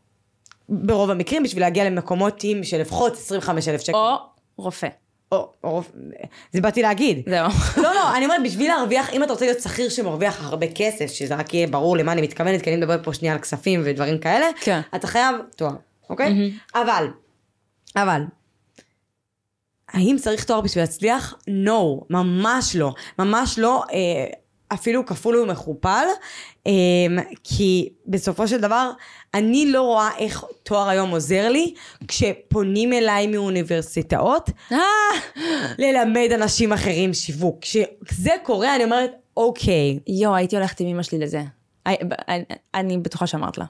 [0.68, 3.96] ברוב המקרים בשביל להגיע למקומות עם של לפחות 25 אלף שקל.
[3.96, 4.16] או
[4.56, 4.88] רופא.
[5.32, 5.82] או, או,
[6.52, 7.22] זה באתי להגיד.
[7.28, 7.48] זהו.
[7.82, 11.34] לא, לא, אני אומרת, בשביל להרוויח, אם אתה רוצה להיות שכיר שמרוויח הרבה כסף, שזה
[11.34, 14.46] רק יהיה ברור למה אני מתכוונת, כי אני מדברת פה שנייה על כספים ודברים כאלה,
[14.60, 14.80] כן.
[14.94, 15.72] אתה חייב תואר,
[16.10, 16.52] אוקיי?
[16.74, 17.06] אבל,
[17.96, 18.22] אבל,
[19.92, 21.34] האם צריך תואר בשביל להצליח?
[21.48, 22.94] No, ממש לא.
[23.18, 24.26] ממש לא, אה,
[24.68, 26.06] אפילו כפול ומכופל,
[26.66, 26.72] אה,
[27.44, 28.90] כי בסופו של דבר,
[29.34, 31.74] אני לא רואה איך תואר היום עוזר לי,
[32.08, 34.78] כשפונים אליי מאוניברסיטאות, אה,
[35.78, 37.58] ללמד אנשים אחרים שיווק.
[37.60, 39.98] כשזה קורה, אני אומרת, אוקיי.
[40.06, 41.42] יואו, הייתי הולכת עם אמא שלי לזה.
[42.74, 43.64] אני בטוחה שאמרת לה.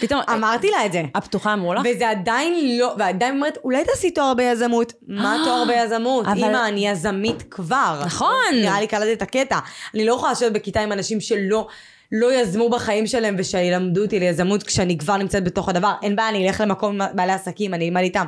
[0.00, 1.02] פתאום, אמרתי לה את זה.
[1.14, 1.82] הפתוחה אמרו לך?
[1.94, 4.92] וזה עדיין לא, ועדיין אומרת, אולי תעשי תואר ביזמות.
[5.08, 6.26] מה תואר ביזמות?
[6.26, 8.00] אבל- אמא, אני יזמית כבר.
[8.06, 8.34] נכון.
[8.52, 9.58] נראה לי קלטת את הקטע.
[9.94, 11.66] אני לא יכולה לשבת בכיתה עם אנשים שלא...
[12.12, 15.92] לא יזמו בחיים שלהם ושילמדו אותי ליזמות כשאני כבר נמצאת בתוך הדבר.
[16.02, 18.24] אין בעיה, אני אלך למקום בעלי עסקים, אני אלמד איתם.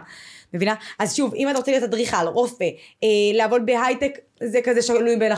[0.54, 0.74] מבינה?
[0.98, 2.64] אז שוב, אם אתה רוצה להיות אדריכל, רופא,
[3.04, 4.10] אה, לעבוד בהייטק,
[4.42, 5.32] זה כזה שלוי בין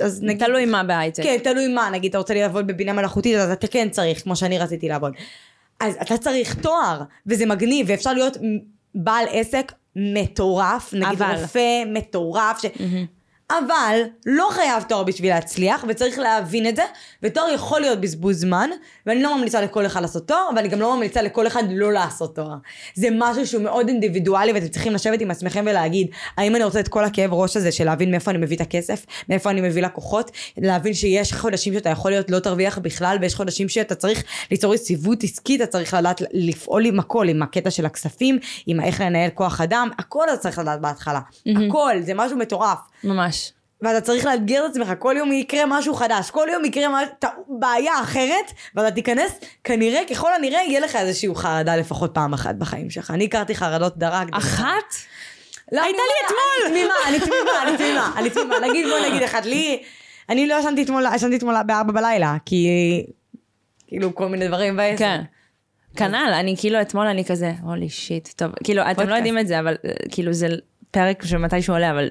[0.00, 0.44] אז נגיד...
[0.44, 1.22] תלוי מה בהייטק.
[1.22, 4.58] כן, תלוי מה, נגיד אתה רוצה לעבוד בבינה מלאכותית, אז אתה כן צריך, כמו שאני
[4.58, 5.12] רציתי לעבוד.
[5.80, 8.36] אז אתה צריך תואר, וזה מגניב, ואפשר להיות
[8.94, 11.34] בעל עסק מטורף, נגיד אבל.
[11.40, 12.66] רופא מטורף, ש...
[13.50, 16.82] אבל לא חייב תואר בשביל להצליח, וצריך להבין את זה,
[17.22, 18.70] ותואר יכול להיות בזבוז זמן,
[19.06, 22.34] ואני לא ממליצה לכל אחד לעשות תואר, ואני גם לא ממליצה לכל אחד לא לעשות
[22.34, 22.54] תואר.
[22.94, 26.88] זה משהו שהוא מאוד אינדיבידואלי, ואתם צריכים לשבת עם עצמכם ולהגיד, האם אני רוצה את
[26.88, 30.30] כל הכאב ראש הזה של להבין מאיפה אני מביא את הכסף, מאיפה אני מביא לקוחות,
[30.56, 35.24] להבין שיש חודשים שאתה יכול להיות לא תרוויח בכלל, ויש חודשים שאתה צריך ליצור יציבות
[35.24, 39.60] עסקית, אתה צריך לדעת לפעול עם הכל, עם הקטע של הכספים, עם איך לנהל כוח
[39.60, 41.20] אדם, הכל אתה צריך לדעת בהתחלה.
[41.46, 42.78] הכל, זה משהו מטורף.
[43.04, 43.35] ממש.
[43.82, 47.08] ואתה צריך לאתגר את עצמך, כל יום יקרה משהו חדש, כל יום יקרה מש...
[47.18, 47.24] ת...
[47.48, 52.90] בעיה אחרת, ואתה תיכנס, כנראה, ככל הנראה, יהיה לך איזושהי חרדה לפחות פעם אחת בחיים
[52.90, 53.10] שלך.
[53.10, 54.28] אני הכרתי חרדות דרג.
[54.32, 54.94] אחת?
[55.72, 58.68] לא, הייתה לי אומרת, אני תמימה, אני תמימה, אני תמימה, אני תמימה.
[58.68, 59.82] נגיד, בוא נגיד אחד, לי,
[60.28, 62.68] אני לא ישנתי אתמול, ישנתי אתמול בארבע בלילה, כי
[63.86, 64.98] כאילו כל מיני דברים בעשר.
[64.98, 65.22] כן.
[65.96, 69.14] כנ"ל, אני כאילו אתמול אני כזה, הולי שיט, טוב, כאילו אתם לא.
[69.14, 69.76] יודעים את זה, אבל
[70.10, 70.48] כאילו זה
[70.90, 72.08] פרק שמתי שהוא עולה, אבל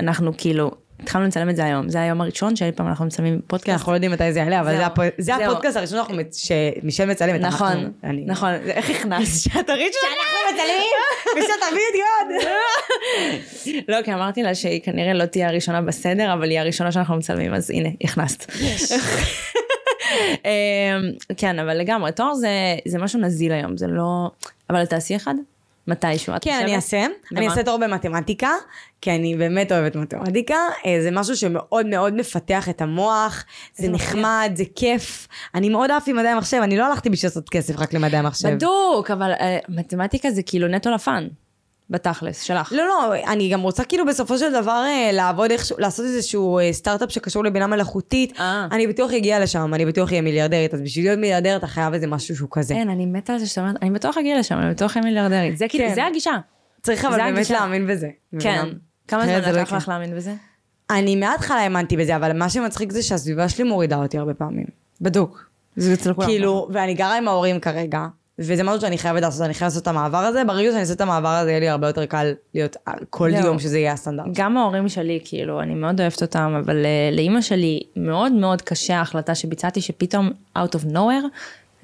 [0.00, 0.70] אנחנו כאילו,
[1.02, 3.68] התחלנו לצלם את זה היום, זה היום הראשון שאי פעם אנחנו מצלמים כן, פודקאסט.
[3.68, 5.42] אנחנו לא יודעים מתי זה יעלה, אבל זה הפו- זה זהו.
[5.52, 6.48] הפודקאסט הראשון שאנחנו מצ-
[6.82, 7.40] שמישל מצלמת.
[7.40, 9.42] נכון, אנחנו- אני- נכון, איך הכנסת?
[9.52, 10.92] שאת הראשון שאנחנו מצלמים,
[11.36, 12.50] ושאת הווידאו.
[13.88, 17.54] לא, כי אמרתי לה שהיא כנראה לא תהיה הראשונה בסדר, אבל היא הראשונה שאנחנו מצלמים,
[17.54, 18.52] אז הנה, הכנסת.
[20.44, 20.50] אמ,
[21.36, 22.48] כן, אבל לגמרי, תואר זה,
[22.88, 24.30] זה משהו נזיל היום, זה לא...
[24.70, 25.34] אבל תעשי אחד?
[25.86, 26.60] מתישהו, כן?
[26.62, 27.06] אני אעשה.
[27.36, 27.48] אני?
[27.48, 28.50] אעשה תואר במתמטיקה,
[29.00, 30.54] כי אני באמת אוהבת מתמטיקה.
[30.86, 35.28] אה, זה משהו שמאוד מאוד מפתח את המוח, זה נחמד, זה כיף.
[35.54, 38.48] אני מאוד אהבתי מדעי המחשב, אני לא הלכתי בשביל לעשות כסף רק למדעי המחשב.
[38.48, 41.28] בדוק, אבל אה, מתמטיקה זה כאילו נטו לפן,
[41.90, 42.72] בתכלס, שלך.
[42.72, 46.72] לא, לא, אני גם רוצה כאילו בסופו של דבר אה, לעבוד איכשהו, לעשות איזשהו אה,
[46.72, 48.40] סטארט-אפ שקשור לבינה מלאכותית.
[48.40, 48.66] אה.
[48.72, 52.06] אני בטוח אגיע לשם, אני בטוח אהיה מיליארדרית, אז בשביל להיות מיליארדר אתה חייב איזה
[52.06, 52.74] משהו שהוא כזה.
[52.74, 55.58] אין, אני מתה על זה שאתה אומרת, אני בטוח אגיע לשם, אני בטוח אהיה מיליארדרית.
[55.58, 55.94] זה כאילו, כן.
[55.94, 56.36] זה הגישה.
[56.82, 57.54] צריך אבל באמת הגישה.
[57.54, 58.08] להאמין בזה.
[58.40, 58.64] כן.
[59.08, 59.72] כמה אחרת זמן לא לקח.
[59.72, 60.34] לך להאמין בזה?
[60.90, 64.66] אני מההתחלה האמנתי בזה, אבל מה שמצחיק זה שהסביבה שלי מורידה אותי הרבה פעמים.
[65.00, 65.50] בדוק.
[65.76, 66.28] זה אצל כולם.
[66.28, 68.06] כאילו, ואני גרה עם ההורים כרגע,
[68.40, 71.00] וזה משהו שאני חייבת לעשות, אני חייבת לעשות את המעבר הזה, ברגע שאני אעשה את
[71.00, 72.76] המעבר הזה, יהיה לי הרבה יותר קל להיות
[73.10, 73.46] כל זהו.
[73.46, 74.26] יום שזה יהיה הסטנדרט.
[74.32, 78.96] גם ההורים שלי, כאילו, אני מאוד אוהבת אותם, אבל uh, לאימא שלי מאוד מאוד קשה
[78.96, 81.26] ההחלטה שביצעתי, שפתאום, out of nowhere,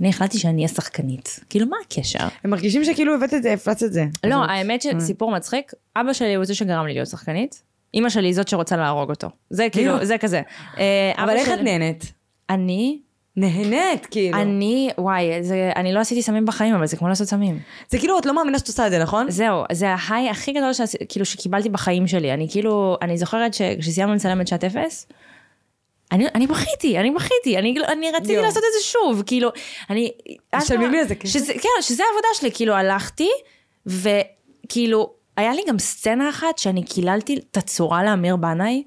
[0.00, 1.40] אני החלטתי שאני אהיה שחקנית.
[1.50, 2.28] כאילו, מה הקשר?
[2.44, 4.04] הם מרגישים שכאילו הבאת את זה, הפצת את זה.
[4.24, 7.62] לא, האמת שסיפור מצחיק, אבא שלי הוא זה שגרם לי להיות שחקנית,
[7.94, 9.28] אימא שלי היא זאת שרוצה להרוג אותו.
[9.50, 10.04] זה כאילו, יואו.
[10.04, 10.42] זה כזה.
[10.78, 12.12] אה, אבל איך את נהנית?
[12.50, 12.98] אני
[13.37, 14.39] נהנית, כאילו.
[14.39, 17.59] אני, וואי, זה, אני לא עשיתי סמים בחיים, אבל זה כמו לעשות סמים.
[17.89, 19.30] זה כאילו, את לא מאמינה שאת עושה את זה, נכון?
[19.30, 22.34] זהו, זה ההיי הכי גדול שעשי, כאילו, שקיבלתי בחיים שלי.
[22.34, 25.07] אני כאילו, אני זוכרת שכשסיימנו לצלם את שעת אפס,
[26.12, 28.45] אני, אני בכיתי, אני בכיתי, אני, אני רציתי יואו.
[28.45, 29.51] לעשות את זה שוב, כאילו,
[29.91, 30.12] אני...
[30.55, 31.62] משלמים לי על זה שזה, כסף?
[31.62, 33.28] כן, שזה העבודה שלי, כאילו, הלכתי,
[33.87, 38.82] וכאילו, היה לי גם סצנה אחת שאני קיללתי את הצורה לאמיר בנאי,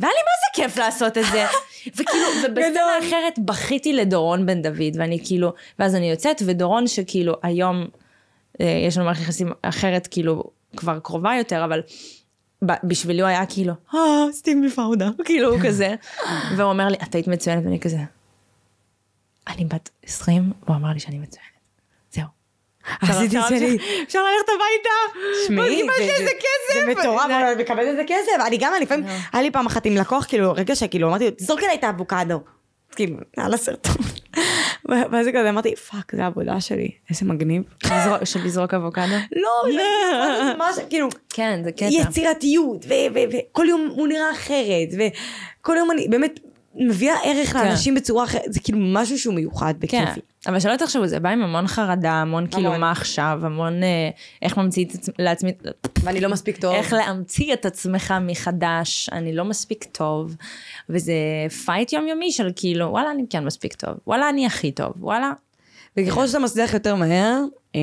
[0.00, 1.46] והיה לי מה זה כיף לעשות את זה.
[1.86, 2.98] וכאילו, ובסצנה.
[2.98, 7.86] אחרת בכיתי לדורון בן דוד, ואני כאילו, ואז אני יוצאת, ודורון שכאילו, היום
[8.60, 10.44] אה, יש לנו מערכת יחסים אחרת, כאילו,
[10.76, 11.80] כבר קרובה יותר, אבל
[12.62, 14.00] בשבילי הוא היה כאילו, אה,
[14.46, 15.94] לי פאודה, כאילו, הוא כזה.
[16.56, 17.98] והוא אומר לי, את היית מצוינת, ואני כזה,
[19.48, 21.49] אני בת 20, והוא אמר לי שאני מצוינת.
[23.02, 23.78] עשיתי אפשר- שלי.
[24.06, 25.20] אפשר ללכת הביתה.
[25.46, 26.26] שמעי, קיבלתי
[26.74, 28.46] זה- מטורף, אבל את מקבלת איזה כסף.
[28.46, 31.30] אני גם, אני לפעמים, היה לי פעם אחת עם לקוח, כאילו, רגע שכאילו, אמרתי לו,
[31.30, 32.40] תזרוק אליי את האבוקדו.
[32.96, 33.94] כאילו, על הסרטון.
[34.88, 37.62] ואז זה כזה, אמרתי, fuck, זה העבודה שלי, איזה מגניב.
[38.24, 39.02] של לזרוק אבוקדו?
[39.32, 41.84] לא, זה ממש, כאילו, כן, זה קטע.
[41.90, 42.84] יצירתיות,
[43.14, 44.88] וכל יום הוא נראה אחרת,
[45.60, 46.40] וכל יום אני באמת
[46.74, 50.20] מביאה ערך לאנשים בצורה אחרת, זה כאילו משהו שהוא מיוחד כן, בכיפי.
[50.46, 52.78] אבל שלא תחשבו, זה בא עם המון חרדה, המון כאילו.
[52.78, 54.10] מה עכשיו, המון אה,
[54.42, 55.52] איך ממציא את עצמי, לעצמי,
[56.02, 56.74] ואני לא מספיק טוב.
[56.74, 60.36] איך להמציא את עצמך מחדש, אני לא מספיק טוב,
[60.88, 61.12] וזה
[61.64, 65.32] fight יומיומי של כאילו, וואלה, אני כן מספיק טוב, וואלה, אני הכי טוב, וואלה,
[65.96, 67.40] וככל שאתה מצליח יותר מהר,
[67.74, 67.80] אה,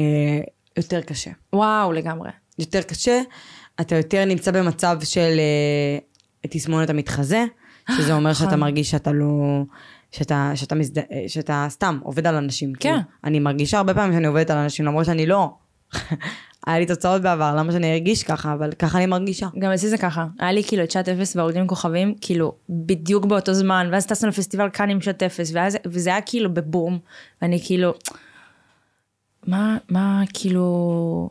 [0.78, 1.32] יותר קשה.
[1.54, 2.30] וואו, לגמרי.
[2.60, 3.22] יותר קשה,
[3.82, 7.46] אתה יותר נמצא במצב של אה, תסמונת המתחזה,
[7.98, 8.60] שזה אומר שאתה נכון.
[8.60, 9.64] מרגיש שאתה לא...
[10.18, 10.98] שאתה, שאתה, מזד...
[10.98, 12.74] אה, שאתה סתם עובד על אנשים.
[12.74, 12.80] כן.
[12.80, 12.98] כאילו.
[13.24, 15.54] אני מרגישה הרבה פעמים שאני עובדת על אנשים, למרות שאני לא.
[16.68, 19.48] היה לי תוצאות בעבר, למה שאני ארגיש ככה, אבל ככה אני מרגישה.
[19.60, 23.26] גם אצלי זה ככה, היה לי כאילו את שעת אפס והעובדים עם כוכבים, כאילו בדיוק
[23.26, 27.00] באותו זמן, ואז טסנו לפסטיבל קאן עם שעת אפס, ואז, וזה היה כאילו בבום,
[27.42, 27.94] ואני כאילו,
[29.48, 31.30] מה, מה כאילו,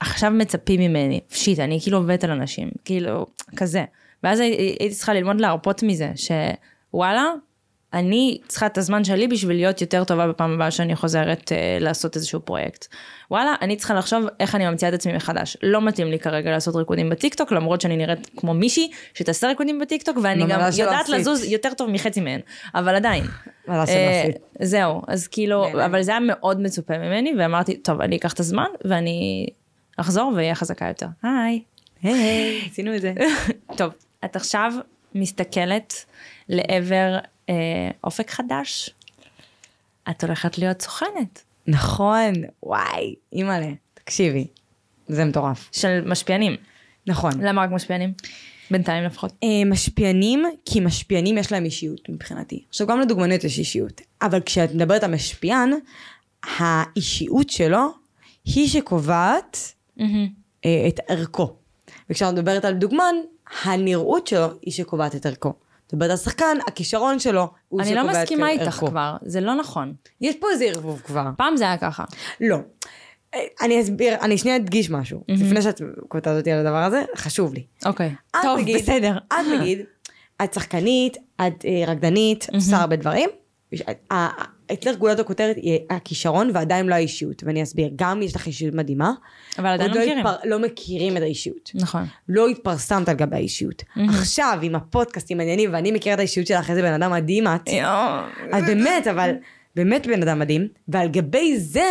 [0.00, 3.84] עכשיו מצפים ממני, shit, אני כאילו עובדת על אנשים, כאילו, כזה.
[4.22, 7.24] ואז הי- הייתי צריכה ללמוד להרפות מזה, שוואלה,
[7.92, 12.16] אני צריכה את הזמן שלי בשביל להיות יותר טובה בפעם הבאה שאני חוזרת אה, לעשות
[12.16, 12.86] איזשהו פרויקט.
[13.30, 15.56] וואלה, אני צריכה לחשוב איך אני ממציאה את עצמי מחדש.
[15.62, 20.18] לא מתאים לי כרגע לעשות ריקודים בטיקטוק, למרות שאני נראית כמו מישהי שתעשה ריקודים בטיקטוק,
[20.22, 21.08] ואני גם שלא יודעת.
[21.08, 22.40] לזוז יותר טוב מחצי מהן,
[22.74, 23.24] אבל עדיין.
[23.68, 23.84] אה,
[24.26, 24.64] לא.
[24.66, 25.84] זהו, אז כאילו.
[25.84, 29.46] אבל זה היה מאוד מצופה ממני, ואמרתי, טוב, אני אקח את הזמן, ואני
[29.96, 31.06] אחזור ואהיה חזקה יותר.
[31.22, 31.62] היי.
[32.02, 33.12] היי, עשינו את זה.
[33.78, 33.92] טוב,
[34.24, 34.72] את עכשיו
[35.14, 36.04] מסתכלת
[36.48, 37.18] לעבר
[37.48, 37.54] אה,
[38.04, 38.90] אופק חדש.
[40.10, 42.32] את הולכת להיות סוכנת נכון,
[42.62, 44.46] וואי, אימא'לה, תקשיבי,
[45.08, 45.68] זה מטורף.
[45.72, 46.56] של משפיענים.
[47.06, 47.32] נכון.
[47.40, 48.12] למה רק משפיענים?
[48.70, 49.32] בינתיים לפחות.
[49.42, 52.64] אה, משפיענים, כי משפיענים יש להם אישיות מבחינתי.
[52.68, 55.70] עכשיו גם לדוגמניות יש אישיות, אבל כשאת מדברת על משפיען,
[56.42, 57.86] האישיות שלו
[58.44, 61.56] היא שקובעת אה, את ערכו.
[62.10, 63.14] וכשאת מדברת על דוגמן,
[63.62, 65.52] הנראות שלו היא שקובעת את ערכו.
[66.00, 68.86] על שחקן, הכישרון שלו הוא אני שקובע לא את מסכימה איתך ערכו.
[68.86, 69.94] כבר, זה לא נכון.
[70.20, 71.30] יש פה איזה ערבוב כבר.
[71.36, 72.04] פעם זה היה ככה.
[72.40, 72.58] לא.
[73.60, 75.24] אני אסביר, אני שנייה אדגיש משהו.
[75.28, 77.64] לפני שאת קוטעת אותי על הדבר הזה, חשוב לי.
[77.86, 78.14] אוקיי.
[78.30, 79.18] את טוב, נגיד, בסדר.
[79.28, 79.78] את נגיד,
[80.44, 83.28] את שחקנית, את אה, רקדנית, עושה הרבה דברים.
[84.72, 87.90] אצלך גולת הכותרת היא הכישרון ועדיין לא האישיות, ואני אסביר.
[87.96, 89.12] גם יש לך אישיות מדהימה.
[89.58, 90.26] אבל עדיין עוד לא מכירים.
[90.26, 91.70] התפר- לא מכירים את האישיות.
[91.74, 92.04] נכון.
[92.28, 93.82] לא התפרסמת על גבי האישיות.
[94.08, 97.68] עכשיו, עם הפודקאסטים העניינים, ואני מכירה את האישיות שלך, איזה בן אדם מדהים את.
[98.52, 99.30] אז באמת, אבל
[99.76, 101.84] באמת בן אדם מדהים, ועל גבי זה,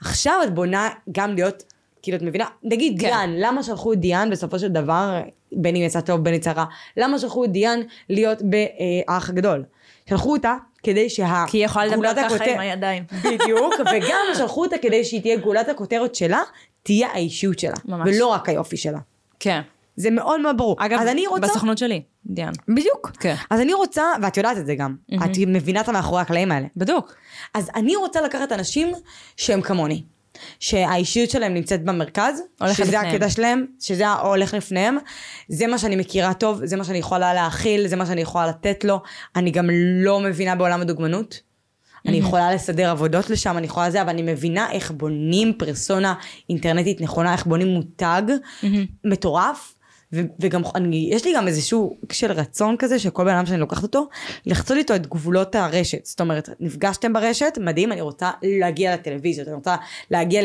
[0.00, 1.62] עכשיו את בונה גם להיות,
[2.02, 2.44] כאילו, את מבינה?
[2.62, 3.06] נגיד כן.
[3.06, 5.20] דיאן, למה שלחו את דיאן בסופו של דבר,
[5.52, 6.64] בין אם יצא טוב, בין אם יצא רע,
[6.96, 9.64] למה שלחו את דיאן להיות באח הגדול?
[10.08, 10.54] שלחו אותה
[10.86, 11.44] כדי שה...
[11.48, 13.04] כי היא יכולה לדבר ככה הכותר- עם הידיים.
[13.24, 16.40] בדיוק, וגם שלחו אותה כדי שהיא תהיה גולת הכותרת שלה,
[16.82, 17.74] תהיה האישות שלה.
[17.84, 18.08] ממש.
[18.08, 18.98] ולא רק היופי שלה.
[19.40, 19.60] כן.
[19.96, 20.76] זה מאוד מאוד ברור.
[20.78, 21.46] אגב, אז אני רוצה...
[21.46, 22.52] בסוכנות שלי, דיאן.
[22.68, 23.10] בדיוק.
[23.20, 23.34] כן.
[23.50, 26.66] אז אני רוצה, ואת יודעת את זה גם, את מבינה את המאחורי הקלעים האלה.
[26.76, 27.14] בדוק.
[27.54, 28.92] אז אני רוצה לקחת אנשים
[29.36, 30.02] שהם כמוני.
[30.60, 33.06] שהאישיות שלהם נמצאת במרכז, שזה לפניהם.
[33.06, 34.96] הקטע שלהם, שזה ההולך לפניהם,
[35.48, 38.84] זה מה שאני מכירה טוב, זה מה שאני יכולה להכיל, זה מה שאני יכולה לתת
[38.84, 39.00] לו.
[39.36, 41.40] אני גם לא מבינה בעולם הדוגמנות.
[42.06, 46.14] אני יכולה לסדר עבודות לשם, אני יכולה זה, אבל אני מבינה איך בונים פרסונה
[46.50, 48.22] אינטרנטית נכונה, איך בונים מותג
[49.04, 49.74] מטורף.
[50.12, 53.82] ו- וגם אני, יש לי גם איזשהו של רצון כזה שכל בן אדם שאני לוקחת
[53.82, 54.08] אותו,
[54.46, 56.06] לחצות איתו את גבולות הרשת.
[56.06, 59.76] זאת אומרת, נפגשתם ברשת, מדהים, אני רוצה להגיע לטלוויזיות, אני רוצה
[60.10, 60.42] להגיע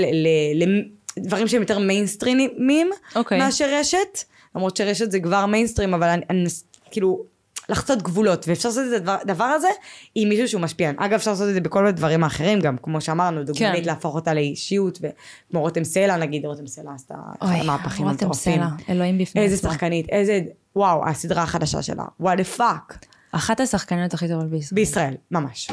[1.18, 3.38] לדברים שהם יותר מיינסטרימים אוקיי.
[3.40, 4.24] מאשר רשת,
[4.56, 6.46] למרות שרשת זה כבר מיינסטרים, אבל אני, אני
[6.92, 7.24] כאילו,
[7.72, 9.68] לחצות גבולות, ואפשר לעשות את הדבר, הזה
[10.16, 10.92] עם מישהו שהוא משפיע.
[10.98, 13.90] אגב, אפשר לעשות את זה בכל הדברים האחרים גם, כמו שאמרנו, דוגמנית כן.
[13.90, 18.34] להפוך אותה לאישיות, וכמו רותם סלע, נגיד, רותם סלע עשתה אחד המהפכים רותם.
[18.34, 19.58] סלע, אלוהים בפני איזה.
[19.58, 20.40] שחקנית, איזה,
[20.76, 23.06] וואו, הסדרה החדשה שלה, what the fuck.
[23.32, 24.76] אחת השחקניות הכי טובות בישראל.
[24.76, 25.72] בישראל, ממש.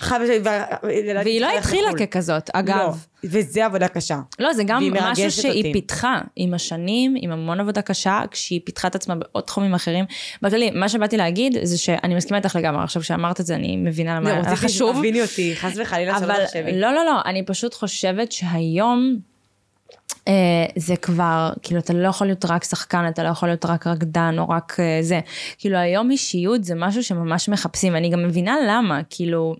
[0.00, 0.20] חד-
[1.24, 2.06] והיא לא התחילה לחו"ל.
[2.06, 3.04] ככזאת, לא, אגב.
[3.24, 4.18] וזה עבודה קשה.
[4.38, 5.72] לא, זה גם משהו שהיא אותי.
[5.72, 10.04] פיתחה עם השנים, עם המון עבודה קשה, כשהיא פיתחה את עצמה בעוד תחומים אחרים.
[10.42, 14.16] בכללי, מה שבאתי להגיד זה שאני מסכימה איתך לגמרי, עכשיו שאמרת את זה אני מבינה
[14.16, 14.94] למה לא, היה רציתי חשוב.
[14.96, 16.72] שתביני אותי, חס וחלילה שלא אבל תחשבי.
[16.80, 19.16] לא, לא, לא, אני פשוט חושבת שהיום
[20.28, 20.32] אה,
[20.76, 24.34] זה כבר, כאילו, אתה לא יכול להיות רק שחקן, אתה לא יכול להיות רק רקדן
[24.38, 25.20] או רק אה, זה.
[25.58, 29.54] כאילו, היום אישיות זה משהו שממש מחפשים, ואני גם מבינה למה, כאילו,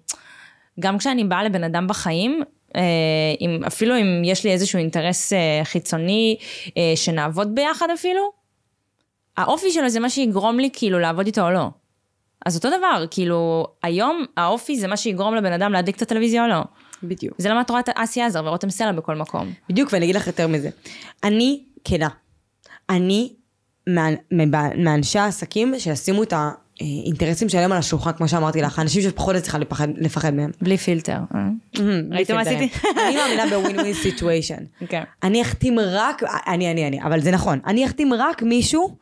[0.81, 2.43] גם כשאני באה לבן אדם בחיים,
[2.77, 2.83] אה,
[3.41, 6.37] אם, אפילו אם יש לי איזשהו אינטרס אה, חיצוני,
[6.77, 8.31] אה, שנעבוד ביחד אפילו,
[9.37, 11.69] האופי שלו זה מה שיגרום לי כאילו לעבוד איתו או לא.
[12.47, 16.49] אז אותו דבר, כאילו, היום האופי זה מה שיגרום לבן אדם להדליק את הטלוויזיה או
[16.49, 16.61] לא.
[17.03, 17.35] בדיוק.
[17.39, 19.53] זה למה את רואה את אסי עזר ורותם סלע בכל מקום.
[19.69, 20.71] בדיוק, ואני אגיד לך יותר מזה.
[21.25, 22.09] אני כנה.
[22.91, 23.33] אני
[24.77, 26.33] מאנשי העסקים שישימו את
[26.81, 30.51] האינטרסים שלהם על השולחן, כמו שאמרתי לך, אנשים שפחות צריכה לפחד, לפחד מהם.
[30.63, 31.19] בלי פילטר.
[31.35, 31.49] אה?
[32.11, 32.41] ראיתם מה.
[32.41, 32.69] עשיתי?
[33.07, 34.65] אני מאמינה ב win win situation.
[35.23, 38.97] אני אחתים רק, אני, אני, אני, אבל זה נכון, אני אחתים רק מישהו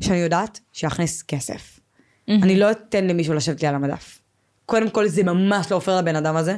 [0.00, 1.80] שאני יודעת שיכניס כסף.
[2.28, 4.20] אני לא אתן למישהו לשבת לי על המדף.
[4.66, 6.56] קודם כל זה ממש לא עופר לבן אדם הזה,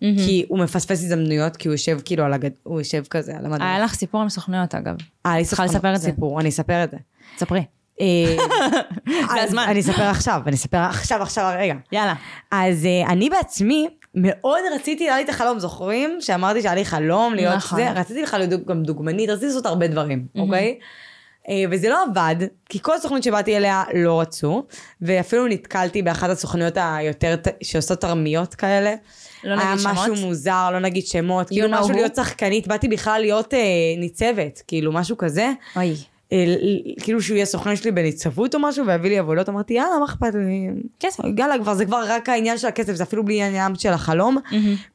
[0.00, 2.50] כי הוא מפספס הזדמנויות, כי הוא יושב כאילו על הגד...
[2.62, 3.62] הוא יושב כזה על המדף.
[3.62, 4.96] היה לך סיפור עם סוכנויות אגב.
[5.26, 6.10] אה, אני צריכה לספר את זה.
[6.10, 6.96] סיפור, אני אספר את זה.
[7.38, 7.64] ספרי.
[8.00, 8.36] אה,
[9.34, 9.64] זה הזמן.
[9.68, 11.74] אני אספר עכשיו, אני אספר עכשיו, עכשיו, הרגע.
[11.92, 12.14] יאללה.
[12.50, 16.16] אז אה, אני בעצמי מאוד רציתי, היה לי את החלום, זוכרים?
[16.20, 17.78] שאמרתי שהיה לי חלום להיות נכון.
[17.78, 20.78] זה, רציתי בכלל להיות גם דוגמנית, רציתי לעשות הרבה דברים, אוקיי?
[21.48, 22.36] אה, וזה לא עבד,
[22.68, 24.64] כי כל סוכנות שבאתי אליה לא רצו,
[25.00, 28.94] ואפילו נתקלתי באחת הסוכנויות היותר, שעושות תרמיות כאלה.
[29.44, 29.94] לא נגיד היה שמות?
[29.96, 31.92] משהו מוזר, לא נגיד שמות, כאילו משהו?
[31.92, 33.60] להיות שחקנית, באתי בכלל להיות אה,
[33.98, 35.52] ניצבת, כאילו משהו כזה.
[35.76, 35.94] אוי.
[36.32, 36.54] אה,
[37.02, 40.34] כאילו שהוא יהיה סוכן שלי בניצבות או משהו ויביא לי עבודות, אמרתי יאללה מה אכפת
[40.34, 40.68] לי,
[41.00, 41.24] כסף.
[41.38, 44.36] יאללה כבר זה כבר רק העניין של הכסף זה אפילו בלי העניין של החלום.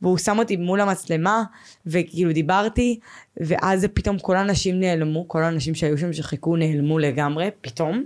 [0.01, 1.43] והוא שם אותי מול המצלמה
[1.85, 2.99] וכאילו דיברתי
[3.37, 8.03] ואז פתאום כל האנשים נעלמו כל האנשים שהיו שם שחיכו נעלמו לגמרי פתאום.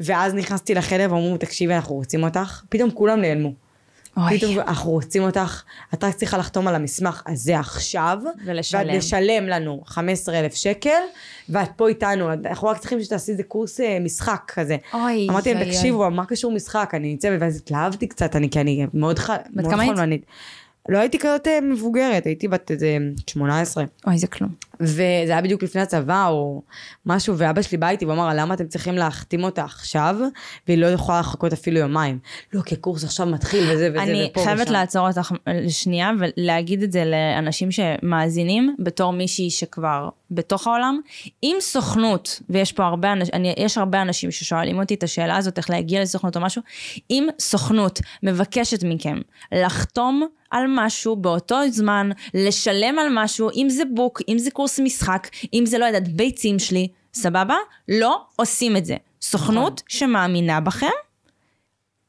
[0.00, 2.62] ואז נכנסתי לחדר ואמרו תקשיבי אנחנו רוצים אותך.
[2.68, 3.52] פתאום כולם נעלמו.
[4.16, 4.38] אוי.
[4.38, 5.62] פתאום אנחנו רוצים אותך,
[5.94, 8.80] את רק צריכה לחתום על המסמך הזה עכשיו, ולשלם.
[8.88, 11.00] ואת לשלם לנו 15,000 שקל,
[11.48, 14.76] ואת פה איתנו, אנחנו רק צריכים שתעשי איזה קורס אה, משחק כזה.
[14.94, 16.90] אוי, אמרתי להם, תקשיבו, מה קשור משחק?
[16.94, 19.30] אני ניצבת, ואז התלהבתי קצת, אני, כי אני מאוד ח...
[19.30, 19.94] מאוד כמה היית?
[19.94, 20.26] חולמנית.
[20.88, 23.84] לא הייתי כזאת אה, מבוגרת, הייתי בת איזה 18.
[24.06, 24.69] אוי, זה כלום.
[24.80, 26.62] וזה היה בדיוק לפני הצבא או
[27.06, 30.16] משהו, ואבא שלי בא איתי ואמר, למה אתם צריכים להחתים אותה עכשיו,
[30.68, 32.18] והיא לא יכולה לחכות אפילו יומיים.
[32.52, 34.72] לא, כי הקורס עכשיו מתחיל וזה וזה אני ופה חייבת ושם.
[34.72, 41.00] לעצור אותך לשנייה ולהגיד את זה לאנשים שמאזינים בתור מישהי שכבר בתוך העולם.
[41.42, 45.58] אם סוכנות, ויש פה הרבה אנשים, אני, יש הרבה אנשים ששואלים אותי את השאלה הזאת,
[45.58, 46.62] איך להגיע לסוכנות או משהו,
[47.10, 49.18] אם סוכנות מבקשת מכם
[49.52, 55.28] לחתום על משהו באותו זמן, לשלם על משהו, אם זה בוק, אם זה קורס משחק,
[55.54, 57.56] אם זה לא יודעת ביצים שלי, סבבה?
[57.88, 58.96] לא עושים את זה.
[59.22, 60.86] סוכנות שמאמינה בכם,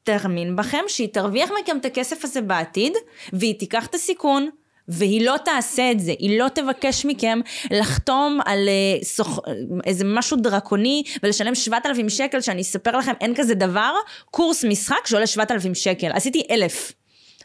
[0.03, 2.93] תאמין בכם שהיא תרוויח מכם את הכסף הזה בעתיד,
[3.33, 4.49] והיא תיקח את הסיכון,
[4.87, 7.39] והיא לא תעשה את זה, היא לא תבקש מכם
[7.71, 9.39] לחתום על אה, סוכ...
[9.85, 13.93] איזה משהו דרקוני ולשלם 7,000 שקל, שאני אספר לכם, אין כזה דבר,
[14.31, 16.11] קורס משחק שעולה 7,000 שקל.
[16.11, 16.91] עשיתי אלף.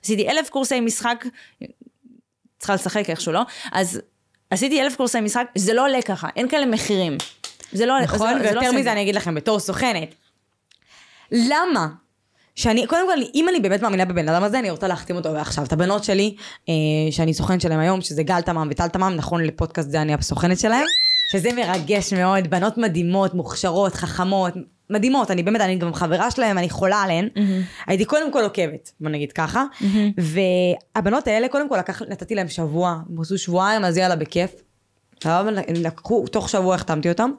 [0.03, 1.25] עשיתי אלף קורסי משחק,
[2.59, 3.41] צריכה לשחק איכשהו, לא?
[3.73, 4.01] אז
[4.51, 7.19] עשיתי אלף קורסי משחק, זה לא עולה ככה, אין כאלה מחירים.
[7.73, 8.93] זה לא, נכון, זה, זה לא ויותר עושה את מזה זה.
[8.93, 10.15] אני אגיד לכם, בתור סוכנת,
[11.33, 11.87] למה?
[12.55, 15.65] שאני, קודם כל, אם אני באמת מאמינה בבן אדם הזה, אני רוצה להחתים אותו עכשיו.
[15.65, 16.37] את הבנות שלי,
[16.69, 16.75] אה,
[17.11, 20.85] שאני סוכנת שלהם היום, שזה גל תמם וטל תמם, נכון לפודקאסט זה אני הסוכנת שלהם,
[21.33, 24.55] שזה מרגש מאוד, בנות מדהימות, מוכשרות, חכמות,
[24.91, 27.29] מדהימות, אני באמת, אני גם חברה שלהם, אני חולה עליהן.
[27.87, 29.65] הייתי קודם כל עוקבת, בוא נגיד ככה.
[30.97, 34.51] והבנות האלה, קודם כל, לקח, נתתי להם שבוע, הם עשו שבועיים, אז יאללה, בכיף.
[35.77, 37.31] לקחו, תוך שבוע החתמתי אותם.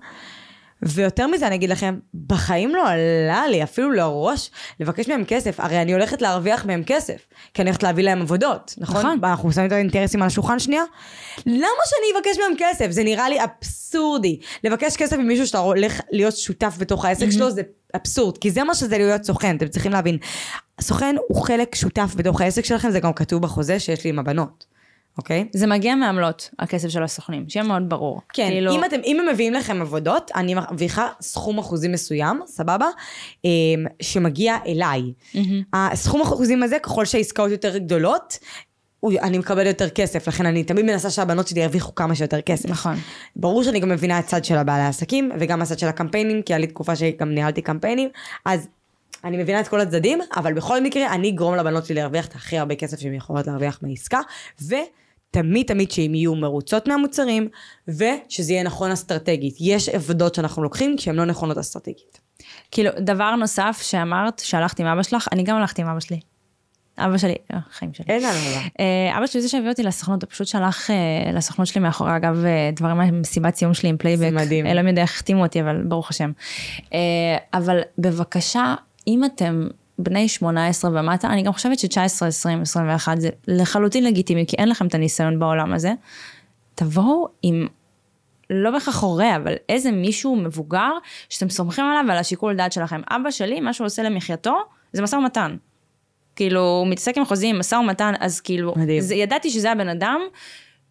[0.82, 5.82] ויותר מזה אני אגיד לכם, בחיים לא עלה לי אפילו לראש לבקש מהם כסף, הרי
[5.82, 8.98] אני הולכת להרוויח מהם כסף, כי אני הולכת להביא להם עבודות, נכון?
[8.98, 9.20] נכון.
[9.24, 10.84] אנחנו שמים את האינטרסים על השולחן שנייה?
[11.46, 12.92] למה שאני אבקש מהם כסף?
[12.92, 14.40] זה נראה לי אבסורדי.
[14.64, 17.62] לבקש כסף ממישהו שאתה הולך להיות שותף בתוך העסק שלו זה
[17.96, 20.18] אבסורד, כי זה מה שזה להיות סוכן, אתם צריכים להבין.
[20.82, 24.77] סוכן הוא חלק שותף בתוך העסק שלכם, זה גם כתוב בחוזה שיש לי עם הבנות.
[25.18, 25.48] אוקיי?
[25.52, 28.22] זה מגיע מעמלות, הכסף של הסוכנים, שיהיה מאוד ברור.
[28.34, 32.88] כן, כאילו, אם, אתם, אם הם מביאים לכם עבודות, אני מרוויחה סכום אחוזים מסוים, סבבה?
[33.46, 33.50] אמ,
[34.02, 35.02] שמגיע אליי.
[35.74, 38.40] הסכום אחוזים הזה, ככל שהעסקאות יותר גדולות,
[39.22, 42.70] אני מקבלת יותר כסף, לכן אני תמיד מנסה שהבנות שלי ירוויחו כמה שיותר כסף.
[42.70, 42.96] נכון.
[43.36, 46.68] ברור שאני גם מבינה הצד של הבעלי העסקים, וגם הצד של הקמפיינים, כי היה לי
[46.68, 48.10] תקופה שגם ניהלתי קמפיינים,
[48.46, 48.68] אז
[49.24, 52.58] אני מבינה את כל הצדדים, אבל בכל מקרה, אני אגרום לבנות שלי להרוויח את הכי
[52.58, 54.20] הרבה כסף שהן יכולות להרוויח מעסקה,
[54.62, 54.88] ותמיד
[55.32, 57.50] תמיד שהן יהיו מרוצות מהמוצרים,
[57.88, 59.56] ושזה יהיה נכון אסטרטגית.
[59.60, 62.20] יש עבודות שאנחנו לוקחים כשהן לא נכונות אסטרטגית.
[62.72, 66.20] כאילו, דבר נוסף שאמרת, שהלכתי עם אבא שלך, אני גם הלכתי עם אבא שלי.
[66.98, 68.06] אבא שלי, אה, חיים שלי.
[68.10, 68.60] אין לנו.
[68.80, 72.46] אה, אבא שלי זה שהביא אותי לסוכנות, הוא פשוט שלח אה, לסוכנות שלי מאחורי, אגב,
[72.46, 74.20] אה, דברים ממסיבת סיום שלי עם פלייבק.
[74.20, 74.68] זה מדהים.
[74.68, 76.32] אלוהים יודע איך החתימו אותי, אבל ברוך השם.
[77.54, 78.76] אבל בבקשה,
[79.08, 79.68] אם אתם
[80.00, 84.88] בני 18 ומטה, אני גם חושבת ש-19, 20, 21 זה לחלוטין לגיטימי, כי אין לכם
[84.88, 85.94] את הניסיון בעולם הזה.
[86.76, 87.68] תבואו עם
[88.50, 90.92] לא בהכרח הורה, אבל איזה מישהו מבוגר
[91.30, 93.02] שאתם סומכים עליו ועל השיקול דעת שלכם.
[93.10, 94.56] אבא שלי, מה שהוא עושה למחייתו,
[94.94, 95.56] זה משא ומתן.
[96.36, 99.02] כאילו, הוא מתעסק עם חוזים, משא ומתן, אז כאילו, מדהים.
[99.02, 100.22] זה, ידעתי שזה הבן אדם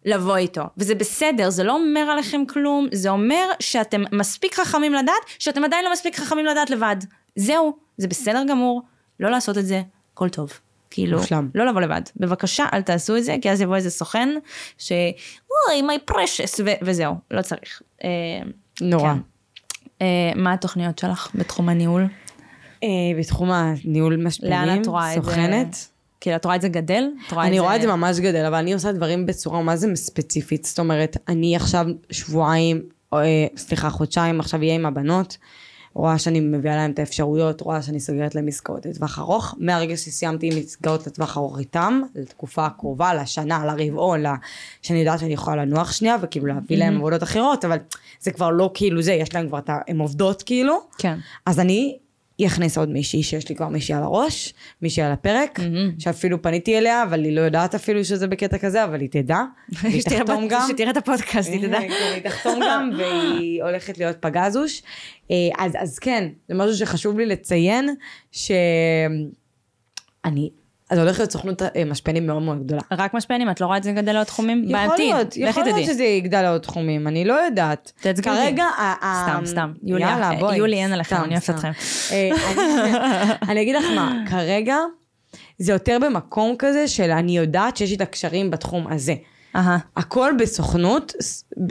[0.05, 0.63] לבוא איתו.
[0.77, 5.85] וזה בסדר, זה לא אומר עליכם כלום, זה אומר שאתם מספיק חכמים לדעת, שאתם עדיין
[5.85, 6.95] לא מספיק חכמים לדעת לבד.
[7.35, 8.81] זהו, זה בסדר גמור,
[9.19, 9.81] לא לעשות את זה,
[10.13, 10.59] הכל טוב.
[10.89, 11.49] כאילו, מושלם.
[11.55, 12.01] לא לבוא לבד.
[12.15, 14.29] בבקשה, אל תעשו את זה, כי אז יבוא איזה סוכן,
[14.77, 14.91] ש...
[15.69, 17.81] אוי, my precious, ו- וזהו, לא צריך.
[18.03, 18.09] אה,
[18.81, 19.13] נורא.
[19.13, 19.19] כן.
[20.01, 22.07] אה, מה התוכניות שלך בתחום הניהול?
[22.83, 22.89] אה,
[23.19, 25.29] בתחום הניהול משפיעים, לאן את רואה את זה?
[25.31, 25.87] סוכנת.
[26.21, 27.03] כאילו, את רואה את זה גדל?
[27.27, 29.87] את רואה אני רואה את זה ממש גדל, אבל אני עושה דברים בצורה מה זה
[29.95, 30.65] ספציפית.
[30.65, 33.17] זאת אומרת, אני עכשיו שבועיים, או,
[33.57, 35.37] סליחה, חודשיים עכשיו אהיה עם הבנות,
[35.97, 39.55] רואה שאני מביאה להם את האפשרויות, רואה שאני סוגרת להם עסקאות לטווח ארוך.
[39.57, 44.23] מהרגע שסיימתי עם עסקאות לטווח ארוך איתם, לתקופה הקרובה, לשנה, לרבעון,
[44.81, 47.77] שאני יודעת שאני יכולה לנוח שנייה, וכאילו להביא להם עבודות אחרות, אבל
[48.19, 49.77] זה כבר לא כאילו זה, יש להם כבר את ה...
[49.87, 50.79] הן עובדות כאילו.
[50.97, 51.17] כן.
[51.45, 51.97] אז אני
[52.45, 55.59] אכניס עוד מישהי שיש לי כבר מישהי על הראש, מישהי על הפרק,
[55.99, 59.41] שאפילו פניתי אליה, אבל היא לא יודעת אפילו שזה בקטע כזה, אבל היא תדע.
[59.99, 60.67] שתראה תחתום גם.
[60.69, 61.79] שתראה את הפודקאסט, היא תדע.
[61.99, 64.81] כן, היא תחתום גם, והיא הולכת להיות פגזוש.
[65.31, 67.95] אה, אז, אז כן, זה משהו שחשוב לי לציין,
[68.31, 69.29] שאני...
[70.89, 72.81] אז הולכת להיות סוכנות אה, משפיענים מאוד מאוד גדולה.
[72.91, 74.63] רק משפיענים, את לא רואה את זה גדל לעוד תחומים?
[74.63, 75.85] יכול בעתיד, להיות, יכול להיות.
[75.85, 77.91] שזה יגדל לעוד תחומים, אני לא יודעת.
[78.29, 78.41] אותי.
[78.41, 78.65] כרגע,
[79.23, 79.73] סתם, סתם.
[79.83, 80.57] יוליה, יאללה, אה, בואי.
[80.57, 81.49] יולי, אין עליכם, אני אוהבת.
[81.49, 81.71] אתכם.
[82.11, 82.29] אה,
[83.49, 84.77] אני אגיד לך מה, כרגע
[85.57, 89.15] זה יותר במקום כזה של אני יודעת שיש לי את הקשרים בתחום הזה.
[89.57, 89.77] אהה.
[89.95, 91.13] הכל בסוכנות,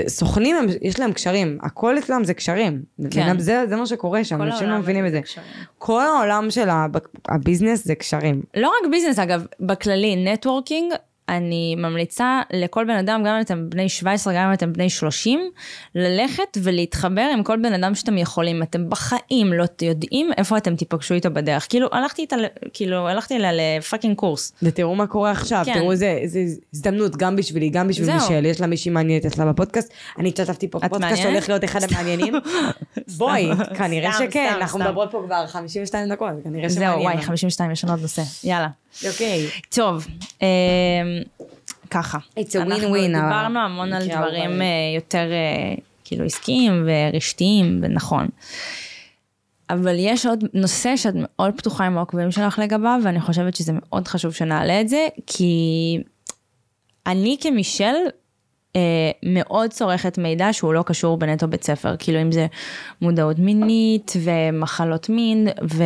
[0.08, 2.82] סוכנים יש להם קשרים, הכל אצלם זה קשרים.
[2.98, 3.32] מבינה?
[3.38, 4.42] זה, זה מה שקורה שם, כן.
[4.42, 5.20] אנשים לא מבינים את זה.
[5.22, 5.46] קשרים.
[5.78, 6.96] כל העולם של הב-
[7.28, 8.42] הביזנס זה קשרים.
[8.56, 10.92] לא רק ביזנס, אגב, בכללי, networking,
[11.28, 15.40] אני ממליצה לכל בן אדם, גם אם אתם בני 17, גם אם אתם בני 30,
[15.94, 18.62] ללכת ולהתחבר עם כל בן אדם שאתם יכולים.
[18.62, 21.66] אתם בחיים לא יודעים איפה אתם תיפגשו איתו בדרך.
[21.68, 22.36] כאילו, הלכתי איתה,
[22.72, 24.52] כאילו, הלכתי אליה לפאקינג קורס.
[24.62, 25.74] ותראו מה קורה עכשיו, כן.
[25.74, 26.20] תראו איזה
[26.72, 28.14] הזדמנות גם בשבילי, גם בשביל.
[28.14, 31.22] מישל, יש לה מישהי מעניינת אצלה בפודקאסט, אני השתתפתי פה בפודקאסט?
[31.22, 32.34] שהולך להיות אחד המעניינים.
[33.18, 34.78] בואי, כנראה שכן, אנחנו.
[34.78, 36.92] מדברות פה כבר 52 דקות, כנראה שמעניין.
[36.92, 38.22] זהו, וואי, 52, יש לנו עוד נושא.
[38.44, 38.68] יאללה.
[39.04, 39.46] אוקיי.
[39.70, 40.06] טוב,
[40.42, 40.46] אמ,
[41.90, 42.18] ככה.
[42.38, 44.66] It's a אנחנו win-win, דיברנו המון על דברים אה,
[44.96, 45.74] יותר אה,
[46.04, 48.28] כאילו עסקיים ורשתיים, ונכון.
[49.70, 54.08] אבל יש עוד נושא שאת מאוד פתוחה עם העוקבים שלך לגביו, ואני חושבת שזה מאוד
[54.08, 55.98] חשוב שנעלה את זה, כי
[57.06, 57.94] אני כמישל
[58.76, 62.46] אה, מאוד צורכת מידע שהוא לא קשור בנטו בית ספר, כאילו אם זה
[63.00, 65.82] מודעות מינית ומחלות מין ו...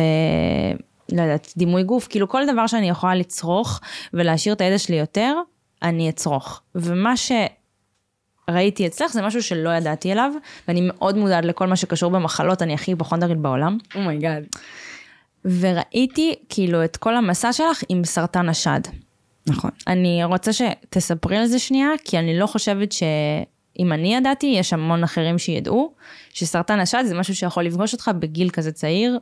[1.11, 3.79] לא יודעת, דימוי גוף, כאילו כל דבר שאני יכולה לצרוך
[4.13, 5.35] ולהשאיר את הידע שלי יותר,
[5.83, 6.61] אני אצרוך.
[6.75, 7.13] ומה
[8.47, 10.31] שראיתי אצלך זה משהו שלא ידעתי עליו,
[10.67, 13.77] ואני מאוד מודעת לכל מה שקשור במחלות, אני הכי היפוכונדרית בעולם.
[13.95, 14.43] oh my god.
[15.45, 18.81] וראיתי כאילו את כל המסע שלך עם סרטן השד.
[19.47, 19.71] נכון.
[19.87, 25.03] אני רוצה שתספרי על זה שנייה, כי אני לא חושבת שאם אני ידעתי, יש המון
[25.03, 25.93] אחרים שידעו,
[26.29, 29.19] שסרטן השד זה משהו שיכול לפגוש אותך בגיל כזה צעיר,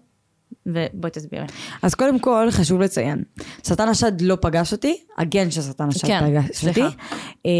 [0.66, 1.46] ובואי תסבירי.
[1.82, 3.24] אז קודם כל חשוב לציין,
[3.64, 6.86] סרטן השד לא פגש אותי, הגן של סרטן השד כן, פגש סליחה.
[6.86, 6.96] אותי.
[7.46, 7.52] אה,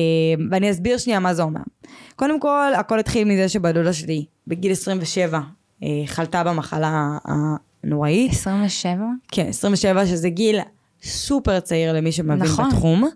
[0.52, 1.62] ואני אסביר שנייה מה זה אומר.
[2.16, 5.40] קודם כל, הכל התחיל מזה שבדודה שלי, בגיל 27,
[5.84, 8.32] אה, חלתה במחלה הנוראית.
[8.32, 9.04] 27?
[9.32, 10.60] כן, 27, שזה גיל
[11.04, 12.70] סופר צעיר למי שמבין נכון.
[12.70, 13.10] בתחום.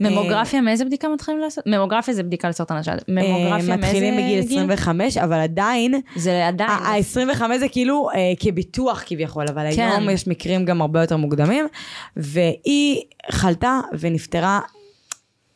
[0.00, 1.64] ממוגרפיה, מאיזה בדיקה מתחילים לעשות?
[1.66, 2.96] ממוגרפיה זה בדיקה לסרטן השד.
[3.08, 6.70] ממוגרפיה אה, מאיזה מתחילים בגיל 25, אבל עדיין, זה עדיין.
[6.70, 9.88] ה-25 זה כאילו אה, כביטוח כביכול, אבל כן.
[9.88, 11.66] היום יש מקרים גם הרבה יותר מוקדמים,
[12.16, 14.60] והיא חלתה ונפטרה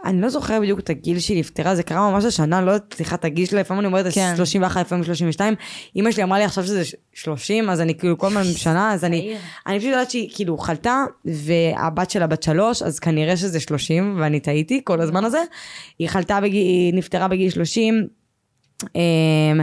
[0.05, 3.15] אני לא זוכרת בדיוק את הגיל שהיא נפטרה, זה קרה ממש השנה, לא יודעת, סליחה,
[3.15, 4.33] את הגיל שלה, לפעמים אני אומרת כן.
[4.37, 5.55] 31, לפעמים 32.
[5.97, 6.83] אמא שלי אמרה לי עכשיו שזה
[7.13, 9.37] 30, אז אני כאילו כל הזמן שנה, אז אני.
[9.67, 14.41] אני פשוט יודעת שהיא כאילו חלתה, והבת שלה בת שלוש, אז כנראה שזה 30, ואני
[14.41, 15.43] טעיתי כל הזמן הזה.
[15.99, 18.07] היא חלתה, בגיל, היא נפטרה בגיל 30.
[18.95, 19.61] אמ,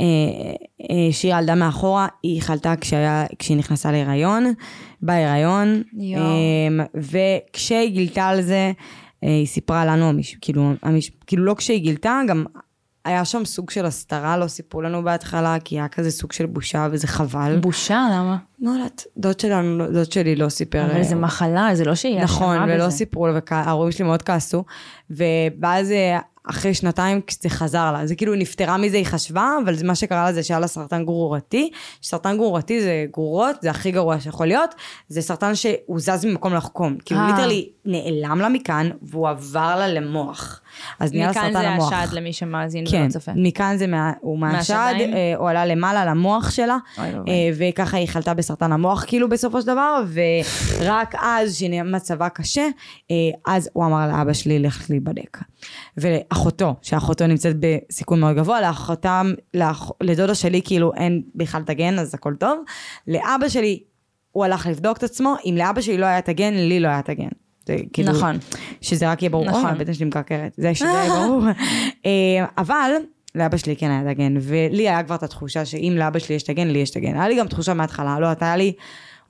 [0.00, 0.06] אה,
[0.90, 4.52] אה, שהיא ילדה מאחורה, היא חלתה כשהיה, כשהיא נכנסה להיריון,
[5.02, 5.82] בהיריון.
[5.98, 8.72] אמ, וכשהיא גילתה על זה,
[9.28, 12.44] היא סיפרה לנו, המש, כאילו, המש, כאילו לא כשהיא גילתה, גם
[13.04, 16.88] היה שם סוג של הסתרה, לא סיפרו לנו בהתחלה, כי היה כזה סוג של בושה
[16.90, 17.58] וזה חבל.
[17.60, 18.36] בושה, למה?
[18.60, 20.84] לא יודעת, דוד שלנו, דוד שלי לא סיפר.
[20.92, 22.74] אבל זה מחלה, זה לא שהיא נכון, בזה.
[22.74, 24.64] ולא סיפרו לה, וההורים שלי מאוד כעסו,
[25.10, 26.18] ואז אה,
[26.50, 30.24] אחרי שנתיים זה חזר לה, זה כאילו נפטרה מזה, היא חשבה, אבל זה מה שקרה
[30.24, 31.70] לה זה שהיה לה סרטן גרורתי,
[32.02, 34.74] סרטן גרורתי זה גרורות, זה הכי גרוע שיכול להיות,
[35.08, 37.30] זה סרטן שהוא זז ממקום לחקום, כאילו אה.
[37.30, 40.60] ליטרלי נעלם לה מכאן, והוא עבר לה למוח,
[41.00, 41.92] אז נהיה לה מכאן סרטן זה המוח.
[41.92, 43.32] השד למי שמאזין כן, ולא צופה.
[43.36, 44.94] מכאן זה מה, הוא מהשד?
[44.98, 47.30] אה, הוא עלה למעלה למוח שלה, אוי ואבוי.
[47.30, 50.02] אה, וככה היא חלתה בסרטן המוח כאילו בסופו של דבר,
[50.78, 52.68] ורק אז שהיא מצבה קשה,
[53.10, 53.16] אה,
[53.54, 55.38] אז הוא אמר לאבא שלי ללכת להיבדק.
[56.34, 61.98] ולאחותו, שאחותו נמצאת בסיכון מאוד גבוה, לאחותם, לאח, לדודה שלי כאילו אין בכלל את הגן,
[61.98, 62.58] אז הכל טוב.
[63.08, 63.82] לאבא שלי,
[64.32, 66.98] הוא הלך לבדוק את עצמו, אם לאבא שלי לא היה את הגן, לי לא היה
[66.98, 67.28] את הגן.
[67.66, 68.38] זה כאילו, נכון.
[68.80, 69.60] שזה רק יהיה ברור, נכון.
[69.60, 69.74] נכון.
[69.74, 71.42] הבטן שלי מקרקרת, זה שזה יהיה ברור.
[72.06, 72.90] אה, אבל
[73.34, 76.42] לאבא שלי כן היה את הגן, ולי היה כבר את התחושה שאם לאבא שלי יש
[76.42, 77.14] את הגן, לי יש את הגן.
[77.14, 78.72] היה לי גם תחושה מההתחלה, לא, אתה היה לי,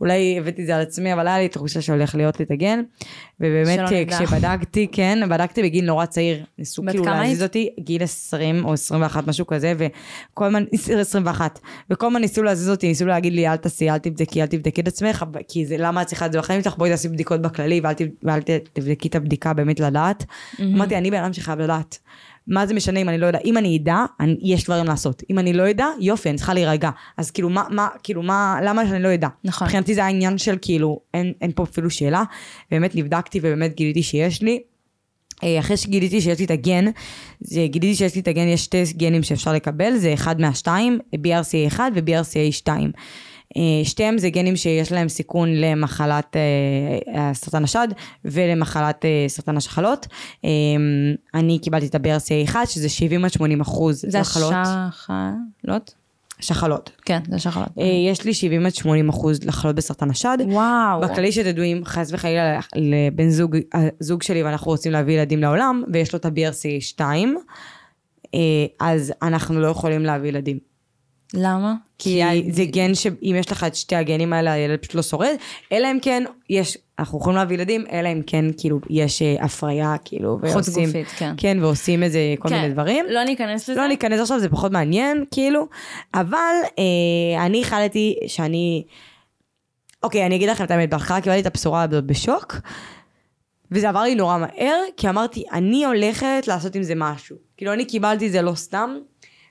[0.00, 2.82] אולי הבאתי את זה על עצמי, אבל היה לי תחושה שהולך להיות לי את הגן.
[3.40, 3.80] ובאמת.
[4.08, 7.42] כשבדקתי, כן, בדקתי בגיל נורא צעיר, ניסו כאילו להזיז?
[7.42, 10.64] אותי, גיל 20 או 21, משהו כזה, וכל הזמן,
[11.00, 11.58] 21,
[11.90, 14.88] וכל הזמן ניסו להזיז אותי, ניסו להגיד לי, אל תעשי, אל תבדקי, אל תבדקי את
[14.88, 17.80] עצמך, כי זה, למה את צריכה את זה בחיים שלך, בואי תעשי בדיקות בכללי,
[18.22, 18.40] ואל,
[18.72, 20.24] תבדקי את הבדיקה באמת לדעת.
[20.60, 21.98] אמרתי, אני בן אדם שחייב לדעת.
[22.46, 23.38] מה זה משנה אם אני לא יודע?
[23.44, 25.22] אם אני אדע, אני, יש דברים לעשות.
[25.30, 26.90] אם אני לא אדע, יופי, אני צריכה להירגע.
[27.16, 29.28] אז כאילו, מה, מה, כאילו, מה, למה שאני לא אדע?
[29.44, 29.66] נכון.
[29.66, 32.22] מבחינתי זה היה עניין של כאילו, אין, אין פה אפילו שאלה.
[32.70, 34.62] באמת נבדקתי ובאמת גיליתי שיש לי.
[35.44, 36.84] אה, אחרי שגיליתי שיש לי את הגן,
[37.42, 42.70] גיליתי שיש לי את הגן, יש שתי גנים שאפשר לקבל, זה אחד מהשתיים, BRCA1 ו-BRCA2.
[43.56, 47.88] אה, שתיהם זה גנים שיש להם סיכון למחלת אה, סרטן השד
[48.24, 50.06] ולמחלת אה, סרטן השחלות.
[51.34, 54.52] אני קיבלתי את ה-BRCA1 שזה 70 עד 80 אחוז זה לחלות.
[54.54, 55.94] השחלות?
[56.40, 56.90] שחלות.
[57.04, 57.68] כן, זה שחלות.
[58.10, 60.38] יש לי 70 עד 80 אחוז לחלות בסרטן השד.
[60.46, 61.00] וואו.
[61.00, 63.56] בכללי שתדעו אם חס וחלילה לבן זוג,
[64.00, 67.00] הזוג שלי ואנחנו רוצים להביא ילדים לעולם ויש לו את ה-BRCA2,
[68.34, 68.40] אה,
[68.80, 70.73] אז אנחנו לא יכולים להביא ילדים.
[71.36, 71.74] למה?
[71.98, 75.34] כי זה גן שאם יש לך את שתי הגנים האלה הילד פשוט לא שורד,
[75.72, 79.96] אלא אם כן יש, אנחנו יכולים להביא ילדים, אלא אם כן כאילו יש אה, הפריה
[80.04, 81.34] כאילו, חוץ ועושים, גופית, כן.
[81.36, 82.54] כן, ועושים איזה כל כן.
[82.54, 83.04] מיני דברים.
[83.08, 83.80] לא ניכנס לזה?
[83.80, 85.66] לא ניכנס עכשיו, זה פחות מעניין, כאילו,
[86.14, 88.84] אבל אה, אני החלטתי שאני...
[90.02, 92.56] אוקיי, אני אגיד לכם את האמת, בהתחלה קיבלתי את הבשורה הזאת בשוק,
[93.70, 97.36] וזה עבר לי נורא מהר, כי אמרתי, אני הולכת לעשות עם זה משהו.
[97.56, 98.96] כאילו, אני קיבלתי את זה לא סתם,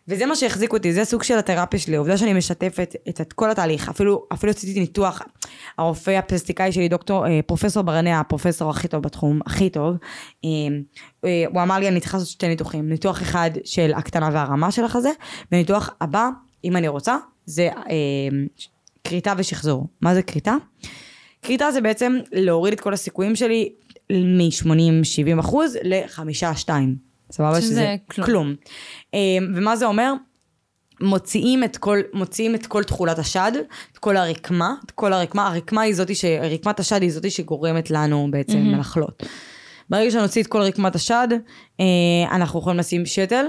[0.07, 3.51] וזה מה שהחזיק אותי, זה סוג של התרפיה שלי, העובדה שאני משתפת את, את כל
[3.51, 5.21] התהליך, אפילו, אפילו עשיתי ניתוח,
[5.77, 9.95] הרופא הפלסטיקאי שלי, דוקטור, אה, פרופסור ברנע, הפרופסור הכי טוב בתחום, הכי טוב,
[10.45, 10.49] אה,
[11.25, 14.85] אה, הוא אמר לי, אני צריכה לעשות שתי ניתוחים, ניתוח אחד של הקטנה והרמה של
[14.85, 15.11] החזה,
[15.51, 16.29] וניתוח הבא,
[16.63, 17.93] אם אני רוצה, זה אה,
[19.03, 19.87] כריתה ושחזור.
[20.01, 20.55] מה זה כריתה?
[21.41, 23.69] כריתה זה בעצם להוריד את כל הסיכויים שלי
[24.11, 26.69] מ-80-70 אחוז ל-5-2.
[27.33, 27.61] סבבה?
[27.61, 28.25] שזה שזה כלום.
[28.25, 28.55] כלום.
[29.13, 29.19] אה,
[29.55, 30.13] ומה זה אומר?
[31.01, 33.51] מוציאים את כל, מוציאים את כל תכולת השד,
[33.91, 37.91] את כל הרקמה, את כל הרקמה, הרקמה היא זאתי, ש, רקמת השד היא זאתי שגורמת
[37.91, 38.79] לנו בעצם mm-hmm.
[38.79, 39.23] לחלות.
[39.89, 41.27] ברגע שנוציא את כל רקמת השד,
[41.79, 41.85] אה,
[42.31, 43.45] אנחנו יכולים לשים שתל,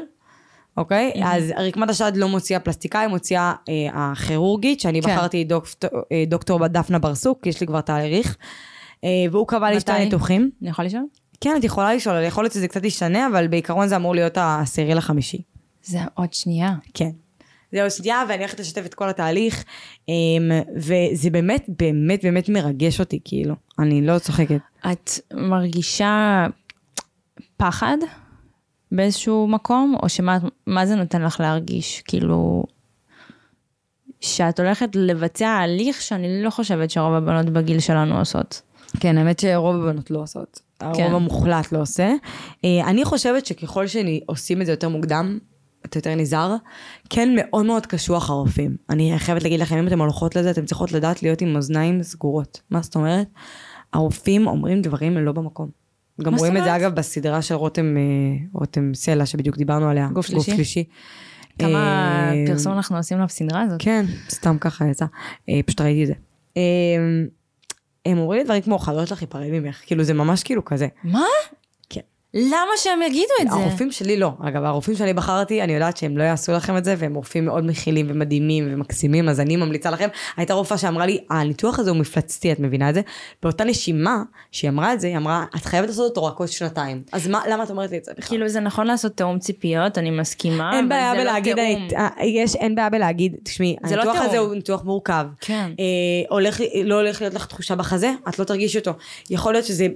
[0.77, 1.13] אוקיי?
[1.15, 1.25] Mm-hmm.
[1.25, 5.11] אז רקמת השד לא מוציאה פלסטיקאי, מוציאה אה, הכירורגית, שאני כן.
[5.11, 8.37] בחרתי דוקטור, אה, דוקטור דפנה ברסוק, יש לי כבר תאריך,
[9.05, 9.99] אה, והוא קבע לי שתי?
[9.99, 10.51] ניתוחים.
[10.63, 11.05] אני יכולה לשאול?
[11.45, 14.95] כן, את יכולה לשאול, יכול להיות שזה קצת ישתנה, אבל בעיקרון זה אמור להיות העשירי
[14.95, 15.43] לחמישי.
[15.83, 16.75] זה עוד שנייה.
[16.95, 17.11] כן.
[17.73, 19.65] זהו שנייה, ואני הולכת לשתף את כל התהליך,
[20.09, 23.55] אמ, וזה באמת, באמת, באמת מרגש אותי, כאילו.
[23.79, 24.57] אני לא צוחקת.
[24.93, 26.47] את מרגישה
[27.57, 27.97] פחד
[28.93, 32.03] באיזשהו מקום, או שמה מה זה נותן לך להרגיש?
[32.07, 32.65] כאילו,
[34.21, 38.63] שאת הולכת לבצע הליך שאני לא חושבת שרוב הבנות בגיל שלנו עושות.
[39.01, 40.64] כן, האמת שרוב הבנות לא עושות.
[40.81, 41.13] הרוב כן.
[41.13, 42.13] המוחלט לא עושה.
[42.65, 45.39] אה, אני חושבת שככל שעושים את זה יותר מוקדם,
[45.87, 46.57] אתה יותר נזהר,
[47.11, 48.77] כן מאוד מאוד קשוח הרופאים.
[48.91, 52.61] אני חייבת להגיד לכם, אם אתן הולכות לזה, אתן צריכות לדעת להיות עם אוזניים סגורות.
[52.71, 53.27] מה זאת אומרת?
[53.93, 55.69] הרופאים אומרים דברים לא במקום.
[56.23, 56.77] גם רואים את זה?
[56.77, 58.03] אגב בסדרה של רותם, אה,
[58.53, 60.09] רותם סלע, שבדיוק דיברנו עליה.
[60.13, 60.51] גוף שלישי?
[60.51, 60.85] גוף שלישי.
[61.59, 63.83] כמה אה, פרסום אנחנו עושים בסדרה הזאת?
[63.83, 65.07] כן, סתם ככה יצא.
[65.67, 66.15] פשוט ראיתי את זה.
[68.07, 69.81] הם אומרים לי דברים כמו, חייבות לך להיפרד ממך.
[69.87, 70.89] כאילו, זה ממש כאילו כזה.
[71.05, 71.25] מה?
[72.35, 73.57] למה שהם יגידו את זה?
[73.57, 74.31] הרופאים שלי לא.
[74.41, 77.67] אגב, הרופאים שאני בחרתי, אני יודעת שהם לא יעשו לכם את זה, והם רופאים מאוד
[77.67, 80.09] מכילים ומדהימים ומקסימים, אז אני ממליצה לכם.
[80.37, 83.01] הייתה רופאה שאמרה לי, הניתוח הזה הוא מפלצתי, את מבינה את זה?
[83.43, 84.23] באותה נשימה
[84.53, 87.03] שהיא אמרה את זה, היא אמרה, את חייבת לעשות אותו רק עוד שנתיים.
[87.13, 88.29] אז מה, למה את אומרת לי את זה בכלל?
[88.29, 91.59] כאילו זה נכון לעשות תיאום ציפיות, אני מסכימה, אין אבל בעיה זה לא בלהגיד,
[91.97, 94.39] אה, יש, אין בעיה בלהגיד, תשמעי, לא הניתוח הזה.
[94.39, 95.27] הוא ניתוח מורכב.
[95.41, 95.71] כן.
[95.81, 95.85] אה,
[96.29, 98.93] הולך, לא הולך להיות לך תחושה בחזה, את לא תרגישי אותו.
[99.31, 99.87] יכול להיות שזה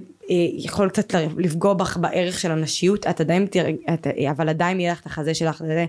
[0.57, 3.75] יכול קצת לפגוע בך בערך של הנשיות, את עדיין תרג...
[3.93, 5.63] את, אבל עדיין יהיה לך את החזה שלך.
[5.67, 5.85] זה,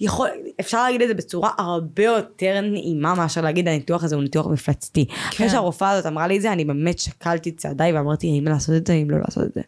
[0.00, 0.28] יכול,
[0.60, 5.06] אפשר להגיד את זה בצורה הרבה יותר נעימה מאשר להגיד הניתוח הזה הוא ניתוח מפלצתי.
[5.06, 5.14] כן.
[5.28, 8.76] אחרי שהרופאה הזאת אמרה לי את זה, אני באמת שקלתי את צעדיי ואמרתי, האם לעשות
[8.76, 9.60] את זה, האם לא לעשות את זה.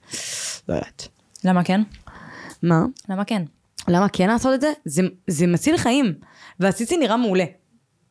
[0.69, 1.09] לא יודעת.
[1.45, 1.83] למה כן?
[2.63, 2.85] מה?
[3.09, 3.43] למה כן?
[3.89, 4.73] למה כן לעשות את זה?
[4.85, 6.15] זה, זה מציל חיים.
[6.61, 7.45] והציצי נראה מעולה.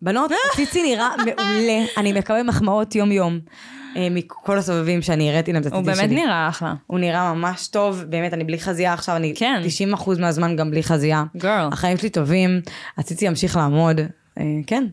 [0.01, 1.85] בנות, הציצי נראה מעולה.
[1.97, 6.07] אני מקבל מחמאות יום-יום אה, מכל הסובבים שאני הראיתי להם את הוא הציצי שלי.
[6.07, 6.73] באמת נראה אחלה.
[6.87, 9.61] הוא נראה ממש טוב, באמת, אני בלי חזייה עכשיו, אני כן.
[9.93, 11.23] 90% מהזמן גם בלי חזייה.
[11.37, 11.45] Girl.
[11.71, 12.61] החיים שלי טובים,
[12.97, 13.99] הציצי ימשיך לעמוד,
[14.39, 14.85] אה, כן.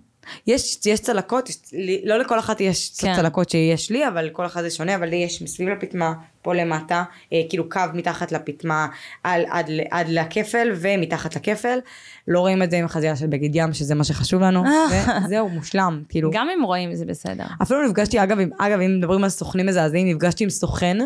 [0.47, 1.57] יש, יש צלקות, יש,
[2.05, 3.15] לא לכל אחת יש כן.
[3.17, 6.13] צלקות שיש לי, אבל כל אחת זה שונה, אבל לי יש מסביב לפטמה,
[6.43, 8.87] פה למטה, אה, כאילו קו מתחת לפטמה
[9.25, 11.79] על, עד, עד לכפל ומתחת לכפל.
[12.29, 14.65] לא רואים את זה עם חזייה של בגד ים, שזה מה שחשוב לנו,
[15.25, 16.31] וזהו, מושלם, כאילו.
[16.33, 17.45] גם אם רואים זה בסדר.
[17.63, 20.99] אפילו נפגשתי, אגב, עם, אגב, אם מדברים על סוכנים מזעזעים, נפגשתי עם סוכן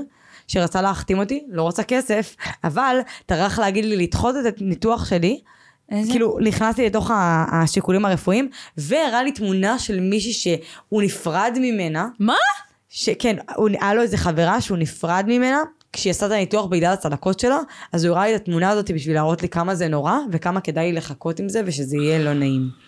[0.48, 5.40] שרצה להחתים אותי, לא רוצה כסף, אבל טרח להגיד לי לדחות את הניתוח שלי.
[5.91, 6.11] איזה?
[6.12, 7.11] כאילו, נכנסתי לתוך
[7.53, 12.09] השיקולים הרפואיים, והראה לי תמונה של מישהי שהוא נפרד ממנה.
[12.20, 12.34] מה?
[12.89, 15.59] שכן, הוא- היה לו איזה חברה שהוא נפרד ממנה,
[15.93, 17.59] כשהיא עשתה את הניתוח בגלל הצלקות שלה,
[17.93, 20.87] אז הוא הראה לי את התמונה הזאת בשביל להראות לי כמה זה נורא, וכמה כדאי
[20.87, 22.86] לי לחכות עם זה, ושזה יהיה לא נעים.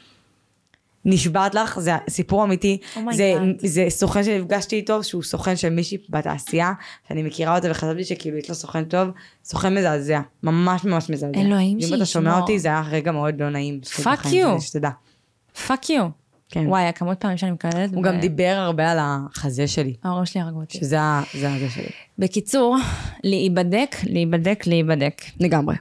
[1.04, 2.78] נשבעת לך, זה סיפור אמיתי.
[2.94, 3.34] Oh זה.
[3.58, 6.72] זה סוכן שנפגשתי איתו, שהוא סוכן של מישהי בתעשייה,
[7.08, 9.08] שאני מכירה אותה וחשבתי שכאילו יש לו סוכן טוב,
[9.44, 11.40] סוכן מזעזע, ממש ממש מזעזע.
[11.40, 12.40] אלוהים אם אתה שומע שישמור.
[12.40, 13.80] אותי, זה היה רגע מאוד לא נעים.
[13.84, 14.22] You.
[14.28, 14.90] שלי, שתדע.
[15.66, 16.06] fuck you.
[16.50, 16.64] כן.
[16.66, 17.94] וואי, הכמות פעמים שאני מקללת.
[17.94, 20.78] הוא גם דיבר הרבה על החזה שלי, ההורים שלי הרגו אותי.
[20.78, 20.98] שזה
[21.32, 21.88] הזה שלי.
[22.18, 22.76] בקיצור,
[23.24, 25.22] להיבדק, להיבדק, להיבדק.
[25.40, 25.76] לגמרי.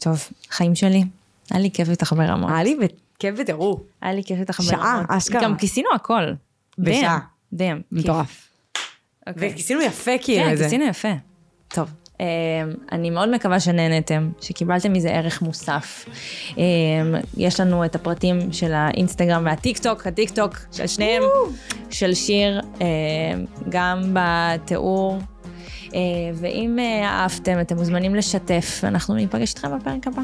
[0.00, 1.04] טוב, חיים שלי,
[1.50, 2.50] היה לי כיף איתך ברמות.
[2.50, 2.76] היה לי
[3.18, 3.80] כיף וטירוף.
[4.02, 5.02] היה לי כיף איתך שעה.
[5.08, 5.42] אשכרה.
[5.42, 6.22] גם כיסינו הכל.
[6.78, 7.18] בשעה.
[7.52, 7.80] דאם.
[7.92, 8.48] מטורף.
[9.26, 9.50] אוקיי.
[9.52, 10.44] וכיסינו יפה כאילו.
[10.44, 10.56] כן.
[10.56, 11.12] כיסינו יפה.
[11.68, 11.90] טוב.
[12.20, 12.24] אמ,
[12.92, 16.04] אני מאוד מקווה שנהנתם, שקיבלתם מזה ערך מוסף.
[16.56, 16.62] אמ,
[17.36, 21.22] יש לנו את הפרטים של האינסטגרם והטיק טוק, הטיק טוק של שניהם,
[21.90, 22.86] של שיר, אמ,
[23.68, 25.18] גם בתיאור.
[25.94, 26.00] אה,
[26.34, 30.22] ואם אה, אהבתם, אתם מוזמנים לשתף, ואנחנו ניפגש איתכם בפרק הבא.